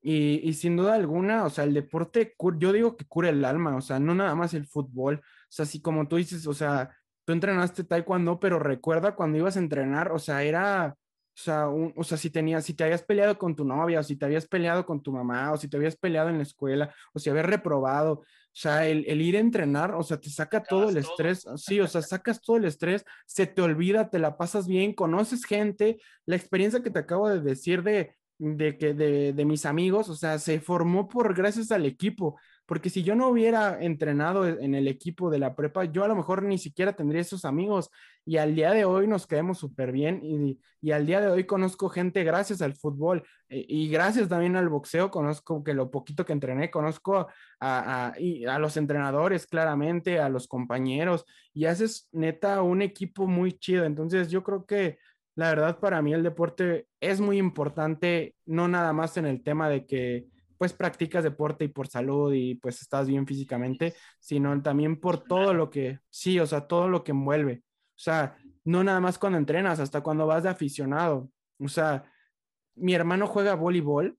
Y, 0.02 0.42
y, 0.48 0.54
sin 0.54 0.78
duda 0.78 0.94
alguna, 0.94 1.44
o 1.46 1.50
sea, 1.50 1.64
el 1.64 1.74
deporte, 1.74 2.36
yo 2.60 2.72
digo 2.72 2.96
que 2.96 3.06
cura 3.06 3.30
el 3.30 3.44
alma, 3.44 3.76
o 3.76 3.82
sea, 3.82 4.00
no 4.00 4.16
nada 4.16 4.36
más 4.36 4.54
el 4.54 4.66
fútbol, 4.66 5.16
o 5.16 5.22
sea, 5.50 5.64
así 5.64 5.82
como 5.82 6.08
tú 6.08 6.18
dices, 6.18 6.46
o 6.48 6.54
sea, 6.54 6.96
tú 7.26 7.34
entrenaste 7.34 7.84
taekwondo, 7.84 8.40
pero 8.40 8.58
recuerda 8.58 9.16
cuando 9.16 9.38
ibas 9.38 9.58
a 9.58 9.60
entrenar, 9.60 10.14
o 10.14 10.20
sea, 10.20 10.44
era, 10.44 10.96
o 11.38 11.40
sea, 11.40 11.70
o 11.70 12.04
sea, 12.04 12.18
si 12.18 12.32
tenías, 12.32 12.66
si 12.66 12.74
te 12.74 12.84
habías 12.84 13.04
peleado 13.04 13.38
con 13.38 13.56
tu 13.56 13.64
novia, 13.64 14.00
o 14.00 14.04
si 14.04 14.16
te 14.16 14.26
habías 14.26 14.48
peleado 14.48 14.88
con 14.88 15.04
tu 15.04 15.12
mamá, 15.12 15.52
o 15.52 15.58
si 15.58 15.68
te 15.70 15.78
habías 15.78 15.96
peleado 15.96 16.30
en 16.30 16.38
la 16.38 16.44
escuela, 16.44 16.96
o 17.14 17.20
si 17.20 17.30
habías 17.30 17.46
reprobado, 17.46 18.14
o 18.14 18.26
sea, 18.52 18.88
el, 18.88 19.06
ir 19.22 19.38
a 19.38 19.40
entrenar, 19.40 19.94
o 19.94 20.02
sea, 20.02 20.20
te 20.20 20.32
saca 20.32 20.64
todo 20.64 20.90
el 20.90 20.98
estrés, 20.98 21.46
sí, 21.58 21.80
o 21.80 21.86
sea, 21.86 22.02
sacas 22.02 22.42
todo 22.42 22.58
el 22.58 22.66
estrés, 22.66 23.06
se 23.28 23.46
te 23.46 23.62
olvida, 23.62 24.10
te 24.10 24.18
la 24.18 24.36
pasas 24.36 24.68
bien, 24.68 24.94
conoces 24.94 25.46
gente, 25.46 26.00
la 26.26 26.36
experiencia 26.36 26.82
que 26.82 26.90
te 26.90 26.98
acabo 26.98 27.30
de 27.30 27.40
decir 27.40 27.84
de, 27.84 28.16
de 28.40 28.76
que 28.80 28.96
de, 28.96 29.32
de 29.32 29.46
mis 29.46 29.68
amigos, 29.68 30.10
o 30.10 30.16
sea, 30.16 30.40
se 30.40 30.60
formó 30.60 31.08
por 31.08 31.36
gracias 31.36 31.72
al 31.72 31.86
equipo 31.86 32.40
porque 32.68 32.90
si 32.90 33.02
yo 33.02 33.16
no 33.16 33.30
hubiera 33.30 33.82
entrenado 33.82 34.46
e, 34.46 34.64
en 34.64 34.76
el 34.76 34.88
equipo 34.88 35.32
de 35.32 35.40
la 35.40 35.56
prepa, 35.56 35.86
yo 35.86 36.04
a 36.04 36.08
lo 36.08 36.16
mejor 36.16 36.44
ni 36.44 36.58
siquiera 36.58 36.94
tendría 36.94 37.22
esos 37.22 37.46
amigos. 37.46 37.90
Y 38.26 38.38
al 38.38 38.56
día 38.56 38.72
de 38.72 38.84
hoy 38.84 39.08
nos 39.08 39.26
quedamos 39.26 39.58
súper 39.58 39.94
bien 39.94 40.20
y, 40.22 40.60
y, 40.82 40.92
al 40.92 41.06
día 41.06 41.22
de 41.22 41.30
hoy 41.30 41.46
conozco 41.46 41.88
gente 41.88 42.26
gracias 42.26 42.62
al 42.62 42.76
fútbol 42.76 43.24
eh, 43.48 43.66
y 43.70 43.90
gracias 43.90 44.28
también 44.28 44.58
al 44.58 44.68
boxeo, 44.68 45.10
conozco 45.10 45.64
que 45.64 45.74
lo 45.74 45.90
poquito 45.90 46.26
que 46.26 46.34
entrené, 46.34 46.70
conozco 46.70 47.16
a, 47.18 47.28
a, 47.62 48.14
a 48.50 48.60
los 48.60 48.76
entrenadores 48.76 49.48
claramente, 49.48 50.20
a 50.20 50.28
los 50.28 50.48
compañeros 50.50 51.26
y 51.54 51.66
haces 51.66 52.10
neta 52.12 52.62
un 52.62 52.82
equipo 52.82 53.28
muy 53.28 53.54
chido, 53.54 53.86
entonces 53.86 54.30
yo 54.30 54.44
creo 54.44 54.66
que... 54.66 55.00
La 55.36 55.50
verdad, 55.50 55.78
para 55.78 56.02
mí 56.02 56.16
el 56.16 56.24
deporte 56.24 56.88
es 57.00 57.22
muy 57.22 57.38
importante, 57.38 58.34
no 58.48 58.68
nada 58.68 58.92
más 58.92 59.18
en 59.18 59.28
el 59.28 59.44
tema 59.44 59.70
de 59.70 59.86
que 59.86 60.26
pues 60.58 60.74
practicas 60.74 61.24
deporte 61.24 61.66
y 61.66 61.70
por 61.70 61.88
salud 61.88 62.34
y 62.34 62.56
pues 62.56 62.82
estás 62.82 63.08
bien 63.08 63.28
físicamente, 63.28 63.94
sino 64.20 64.62
también 64.62 65.00
por 65.00 65.24
todo 65.24 65.54
lo 65.54 65.70
que, 65.70 66.00
sí, 66.10 66.40
o 66.40 66.48
sea, 66.48 66.68
todo 66.68 66.90
lo 66.90 67.04
que 67.04 67.12
envuelve. 67.12 67.64
O 67.96 68.00
sea, 68.00 68.38
no 68.64 68.84
nada 68.84 69.00
más 69.00 69.18
cuando 69.18 69.38
entrenas, 69.38 69.80
hasta 69.80 70.02
cuando 70.02 70.28
vas 70.28 70.44
de 70.44 70.50
aficionado. 70.50 71.30
O 71.60 71.68
sea, 71.68 72.12
mi 72.76 72.94
hermano 72.94 73.28
juega 73.28 73.56
voleibol 73.56 74.18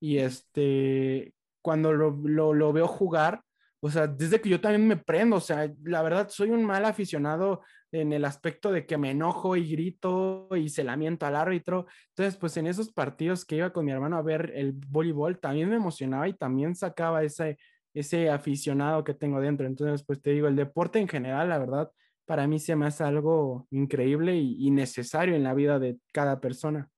y 0.00 0.18
este, 0.18 1.34
cuando 1.62 1.92
lo, 1.92 2.10
lo, 2.10 2.54
lo 2.54 2.72
veo 2.72 2.88
jugar, 2.88 3.42
o 3.80 3.90
sea, 3.90 4.06
desde 4.06 4.40
que 4.40 4.48
yo 4.48 4.60
también 4.60 4.86
me 4.86 4.96
prendo, 4.96 5.36
o 5.36 5.40
sea, 5.40 5.72
la 5.84 6.02
verdad 6.02 6.28
soy 6.30 6.50
un 6.50 6.64
mal 6.64 6.84
aficionado 6.84 7.62
en 7.92 8.12
el 8.12 8.24
aspecto 8.24 8.72
de 8.72 8.86
que 8.86 8.98
me 8.98 9.12
enojo 9.12 9.56
y 9.56 9.70
grito 9.70 10.48
y 10.56 10.68
se 10.68 10.84
lamento 10.84 11.26
al 11.26 11.36
árbitro. 11.36 11.86
Entonces, 12.08 12.36
pues 12.36 12.56
en 12.56 12.66
esos 12.66 12.92
partidos 12.92 13.44
que 13.44 13.56
iba 13.56 13.72
con 13.72 13.84
mi 13.84 13.92
hermano 13.92 14.16
a 14.16 14.22
ver 14.22 14.52
el 14.54 14.72
voleibol, 14.72 15.38
también 15.38 15.68
me 15.68 15.76
emocionaba 15.76 16.28
y 16.28 16.34
también 16.34 16.74
sacaba 16.74 17.22
ese, 17.22 17.58
ese 17.94 18.30
aficionado 18.30 19.04
que 19.04 19.14
tengo 19.14 19.40
dentro. 19.40 19.66
Entonces, 19.66 20.04
pues 20.04 20.20
te 20.20 20.30
digo, 20.30 20.48
el 20.48 20.56
deporte 20.56 20.98
en 20.98 21.08
general, 21.08 21.48
la 21.48 21.58
verdad, 21.58 21.90
para 22.26 22.46
mí 22.46 22.58
se 22.58 22.76
me 22.76 22.86
hace 22.86 23.04
algo 23.04 23.66
increíble 23.70 24.36
y, 24.36 24.56
y 24.58 24.70
necesario 24.70 25.34
en 25.36 25.44
la 25.44 25.54
vida 25.54 25.78
de 25.78 25.98
cada 26.12 26.40
persona. 26.40 26.90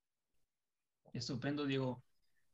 Estupendo, 1.13 1.67
Diego. 1.67 2.03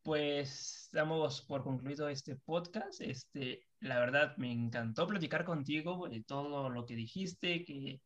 Pues 0.03 0.76
damos 0.93 1.43
por 1.43 1.63
concluido 1.63 2.09
este 2.09 2.37
podcast. 2.37 3.01
Este, 3.01 3.67
la 3.81 3.99
verdad, 3.99 4.37
me 4.37 4.53
encantó 4.53 5.07
platicar 5.07 5.45
contigo 5.45 6.09
de 6.09 6.23
todo 6.23 6.69
lo 6.71 6.87
que 6.87 6.97
dijiste, 6.97 7.65
que, 7.65 8.01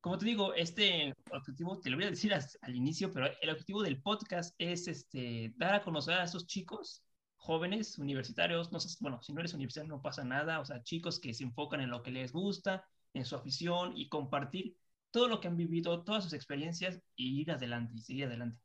como 0.00 0.18
te 0.18 0.26
digo, 0.26 0.54
este 0.54 1.14
objetivo, 1.30 1.80
te 1.80 1.90
lo 1.90 1.96
voy 1.96 2.06
a 2.06 2.10
decir 2.10 2.32
al 2.34 2.76
inicio, 2.76 3.12
pero 3.12 3.28
el 3.40 3.50
objetivo 3.50 3.82
del 3.82 4.00
podcast 4.02 4.54
es 4.58 4.88
este, 4.88 5.52
dar 5.56 5.74
a 5.74 5.82
conocer 5.82 6.14
a 6.14 6.24
esos 6.24 6.46
chicos 6.46 7.02
jóvenes, 7.36 7.98
universitarios, 7.98 8.72
no 8.72 8.80
sé, 8.80 8.96
bueno, 9.00 9.22
si 9.22 9.32
no 9.32 9.40
eres 9.40 9.54
universitario 9.54 9.94
no 9.94 10.02
pasa 10.02 10.24
nada, 10.24 10.60
o 10.60 10.64
sea, 10.64 10.82
chicos 10.82 11.20
que 11.20 11.34
se 11.34 11.44
enfocan 11.44 11.80
en 11.80 11.90
lo 11.90 12.02
que 12.02 12.10
les 12.10 12.32
gusta, 12.32 12.84
en 13.14 13.24
su 13.24 13.36
afición 13.36 13.96
y 13.96 14.08
compartir 14.08 14.76
todo 15.10 15.28
lo 15.28 15.40
que 15.40 15.48
han 15.48 15.56
vivido, 15.56 16.04
todas 16.04 16.24
sus 16.24 16.32
experiencias 16.32 17.00
y 17.14 17.40
ir 17.40 17.50
adelante 17.52 17.94
y 17.96 18.00
seguir 18.00 18.24
adelante. 18.26 18.60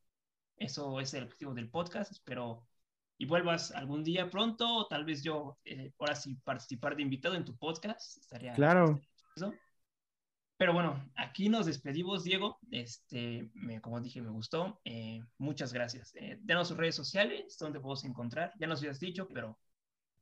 Eso 0.57 0.99
es 0.99 1.13
el 1.13 1.23
objetivo 1.23 1.53
del 1.53 1.69
podcast. 1.69 2.11
Espero 2.11 2.67
y 3.21 3.25
vuelvas 3.25 3.71
algún 3.73 4.03
día 4.03 4.31
pronto, 4.31 4.67
o 4.77 4.87
tal 4.87 5.05
vez 5.05 5.21
yo, 5.21 5.59
eh, 5.63 5.93
ahora 5.99 6.15
sí, 6.15 6.33
participar 6.43 6.95
de 6.95 7.03
invitado 7.03 7.35
en 7.35 7.45
tu 7.45 7.55
podcast. 7.55 8.17
Estaría. 8.17 8.51
Claro. 8.53 8.99
Pero 10.57 10.73
bueno, 10.73 11.07
aquí 11.15 11.47
nos 11.47 11.67
despedimos, 11.67 12.23
Diego. 12.23 12.57
Este, 12.71 13.51
como 13.83 14.01
dije, 14.01 14.23
me 14.23 14.31
gustó. 14.31 14.81
Eh, 14.85 15.21
muchas 15.37 15.71
gracias. 15.71 16.15
Eh, 16.15 16.39
denos 16.41 16.69
sus 16.69 16.77
redes 16.77 16.95
sociales, 16.95 17.55
donde 17.59 17.79
podemos 17.79 18.03
encontrar. 18.05 18.53
Ya 18.59 18.65
nos 18.65 18.79
habías 18.79 18.99
dicho, 18.99 19.27
pero 19.31 19.59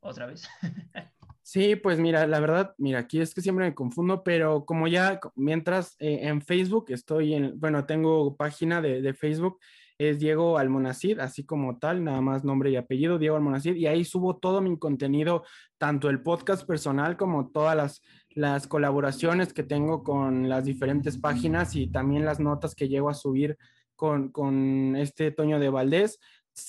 otra 0.01 0.25
vez. 0.25 0.45
Sí, 1.41 1.75
pues 1.75 1.97
mira, 1.97 2.27
la 2.27 2.39
verdad, 2.39 2.75
mira, 2.77 2.99
aquí 2.99 3.19
es 3.19 3.33
que 3.33 3.41
siempre 3.41 3.65
me 3.65 3.73
confundo, 3.73 4.23
pero 4.23 4.65
como 4.65 4.87
ya, 4.87 5.19
mientras 5.35 5.95
eh, 5.97 6.19
en 6.27 6.43
Facebook 6.43 6.85
estoy 6.89 7.33
en, 7.33 7.59
bueno, 7.59 7.87
tengo 7.87 8.35
página 8.35 8.81
de, 8.83 9.01
de 9.01 9.13
Facebook 9.15 9.57
es 9.99 10.17
Diego 10.17 10.57
Almonacid, 10.57 11.19
así 11.19 11.43
como 11.43 11.77
tal, 11.77 12.03
nada 12.05 12.21
más 12.21 12.45
nombre 12.45 12.71
y 12.71 12.77
apellido, 12.77 13.19
Diego 13.19 13.35
Almonacid, 13.35 13.75
y 13.75 13.85
ahí 13.85 14.05
subo 14.05 14.37
todo 14.37 14.61
mi 14.61 14.79
contenido, 14.79 15.43
tanto 15.77 16.09
el 16.09 16.23
podcast 16.23 16.65
personal 16.65 17.17
como 17.17 17.49
todas 17.51 17.75
las, 17.75 18.01
las 18.29 18.65
colaboraciones 18.65 19.51
que 19.51 19.63
tengo 19.63 20.03
con 20.03 20.47
las 20.47 20.63
diferentes 20.63 21.17
páginas 21.17 21.75
y 21.75 21.91
también 21.91 22.23
las 22.23 22.39
notas 22.39 22.75
que 22.75 22.87
llego 22.87 23.09
a 23.09 23.13
subir 23.13 23.57
con, 23.97 24.31
con 24.31 24.95
este 24.95 25.31
Toño 25.31 25.59
de 25.59 25.69
Valdés. 25.69 26.19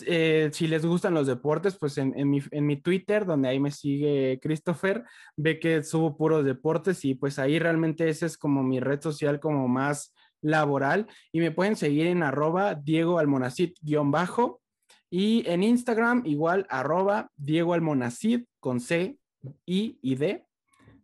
Eh, 0.07 0.51
si 0.53 0.67
les 0.67 0.85
gustan 0.85 1.15
los 1.15 1.29
deportes, 1.29 1.77
pues 1.79 1.99
en, 1.99 2.13
en, 2.19 2.31
mi, 2.31 2.43
en, 2.51 2.67
mi, 2.67 2.81
Twitter, 2.81 3.27
donde 3.27 3.49
ahí 3.49 3.61
me 3.61 3.71
sigue 3.71 4.41
Christopher, 4.43 5.05
ve 5.37 5.61
que 5.61 5.85
subo 5.85 6.17
puros 6.17 6.45
deportes 6.45 7.05
y 7.05 7.15
pues 7.15 7.39
ahí 7.39 7.61
realmente 7.61 8.09
ese 8.09 8.27
es 8.27 8.37
como 8.37 8.65
mi 8.65 8.81
red 8.81 9.01
social 9.01 9.39
como 9.39 9.69
más 9.69 10.13
laboral 10.43 11.07
y 11.33 11.41
me 11.41 11.51
pueden 11.51 11.77
seguir 11.77 12.07
en 12.07 12.23
arroba 12.23 12.75
Diego 12.75 13.19
Almonacid 13.19 13.73
guion 13.81 14.11
bajo 14.11 14.61
y 15.11 15.43
en 15.47 15.63
Instagram 15.63 16.23
igual 16.25 16.67
arroba 16.71 17.31
Diego 17.37 17.75
Almonacid 17.75 18.45
con 18.61 18.81
C, 18.81 19.19
I 19.67 19.99
y 20.03 20.15
D 20.15 20.45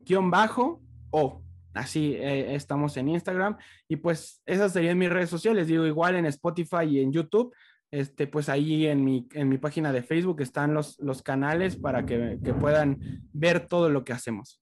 guion 0.01 0.31
bajo 0.31 0.81
O. 1.11 1.43
Así 1.75 2.15
eh, 2.15 2.55
estamos 2.55 2.97
en 2.97 3.09
Instagram 3.09 3.59
y 3.87 3.97
pues 3.97 4.43
esas 4.47 4.73
serían 4.73 4.97
mis 4.97 5.11
redes 5.11 5.29
sociales. 5.29 5.67
Digo 5.67 5.85
igual 5.85 6.17
en 6.17 6.27
Spotify 6.27 6.85
y 6.89 7.01
en 7.01 7.13
YouTube. 7.13 7.55
Este, 7.91 8.27
pues 8.27 8.49
ahí 8.49 8.87
en 8.87 9.05
mi, 9.05 9.29
en 9.33 9.49
mi 9.49 9.59
página 9.59 9.93
de 9.93 10.03
Facebook 10.03 10.41
están 10.41 10.75
los, 10.75 10.99
los 10.99 11.23
canales 11.23 11.77
para 11.77 12.05
que, 12.05 12.39
que 12.43 12.53
puedan 12.53 12.99
ver 13.33 13.69
todo 13.69 13.91
lo 13.91 14.05
que 14.05 14.13
hacemos. 14.13 14.61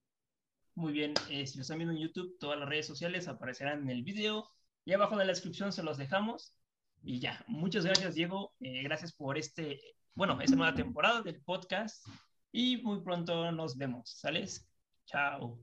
Muy 0.74 0.92
bien, 0.92 1.14
eh, 1.30 1.46
si 1.46 1.56
lo 1.56 1.62
están 1.62 1.78
viendo 1.78 1.94
en 1.94 2.00
YouTube, 2.00 2.36
todas 2.38 2.58
las 2.58 2.68
redes 2.68 2.86
sociales 2.86 3.28
aparecerán 3.28 3.82
en 3.82 3.90
el 3.90 4.02
video 4.02 4.50
y 4.84 4.92
abajo 4.92 5.12
en 5.12 5.18
la 5.18 5.24
descripción 5.24 5.72
se 5.72 5.82
los 5.82 5.96
dejamos. 5.96 6.54
Y 7.02 7.18
ya, 7.20 7.44
muchas 7.46 7.84
gracias 7.84 8.14
Diego, 8.14 8.54
eh, 8.60 8.82
gracias 8.82 9.12
por 9.12 9.36
este, 9.36 9.80
bueno, 10.14 10.40
esta 10.40 10.56
nueva 10.56 10.74
temporada 10.74 11.20
del 11.22 11.42
podcast 11.42 12.06
y 12.50 12.78
muy 12.78 13.00
pronto 13.00 13.52
nos 13.52 13.76
vemos, 13.76 14.10
¿sales? 14.10 14.66
Chao. 15.06 15.58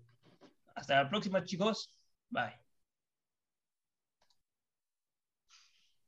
Hasta 0.76 1.04
la 1.04 1.10
próxima 1.10 1.44
chicos, 1.44 1.98
bye. 2.30 2.61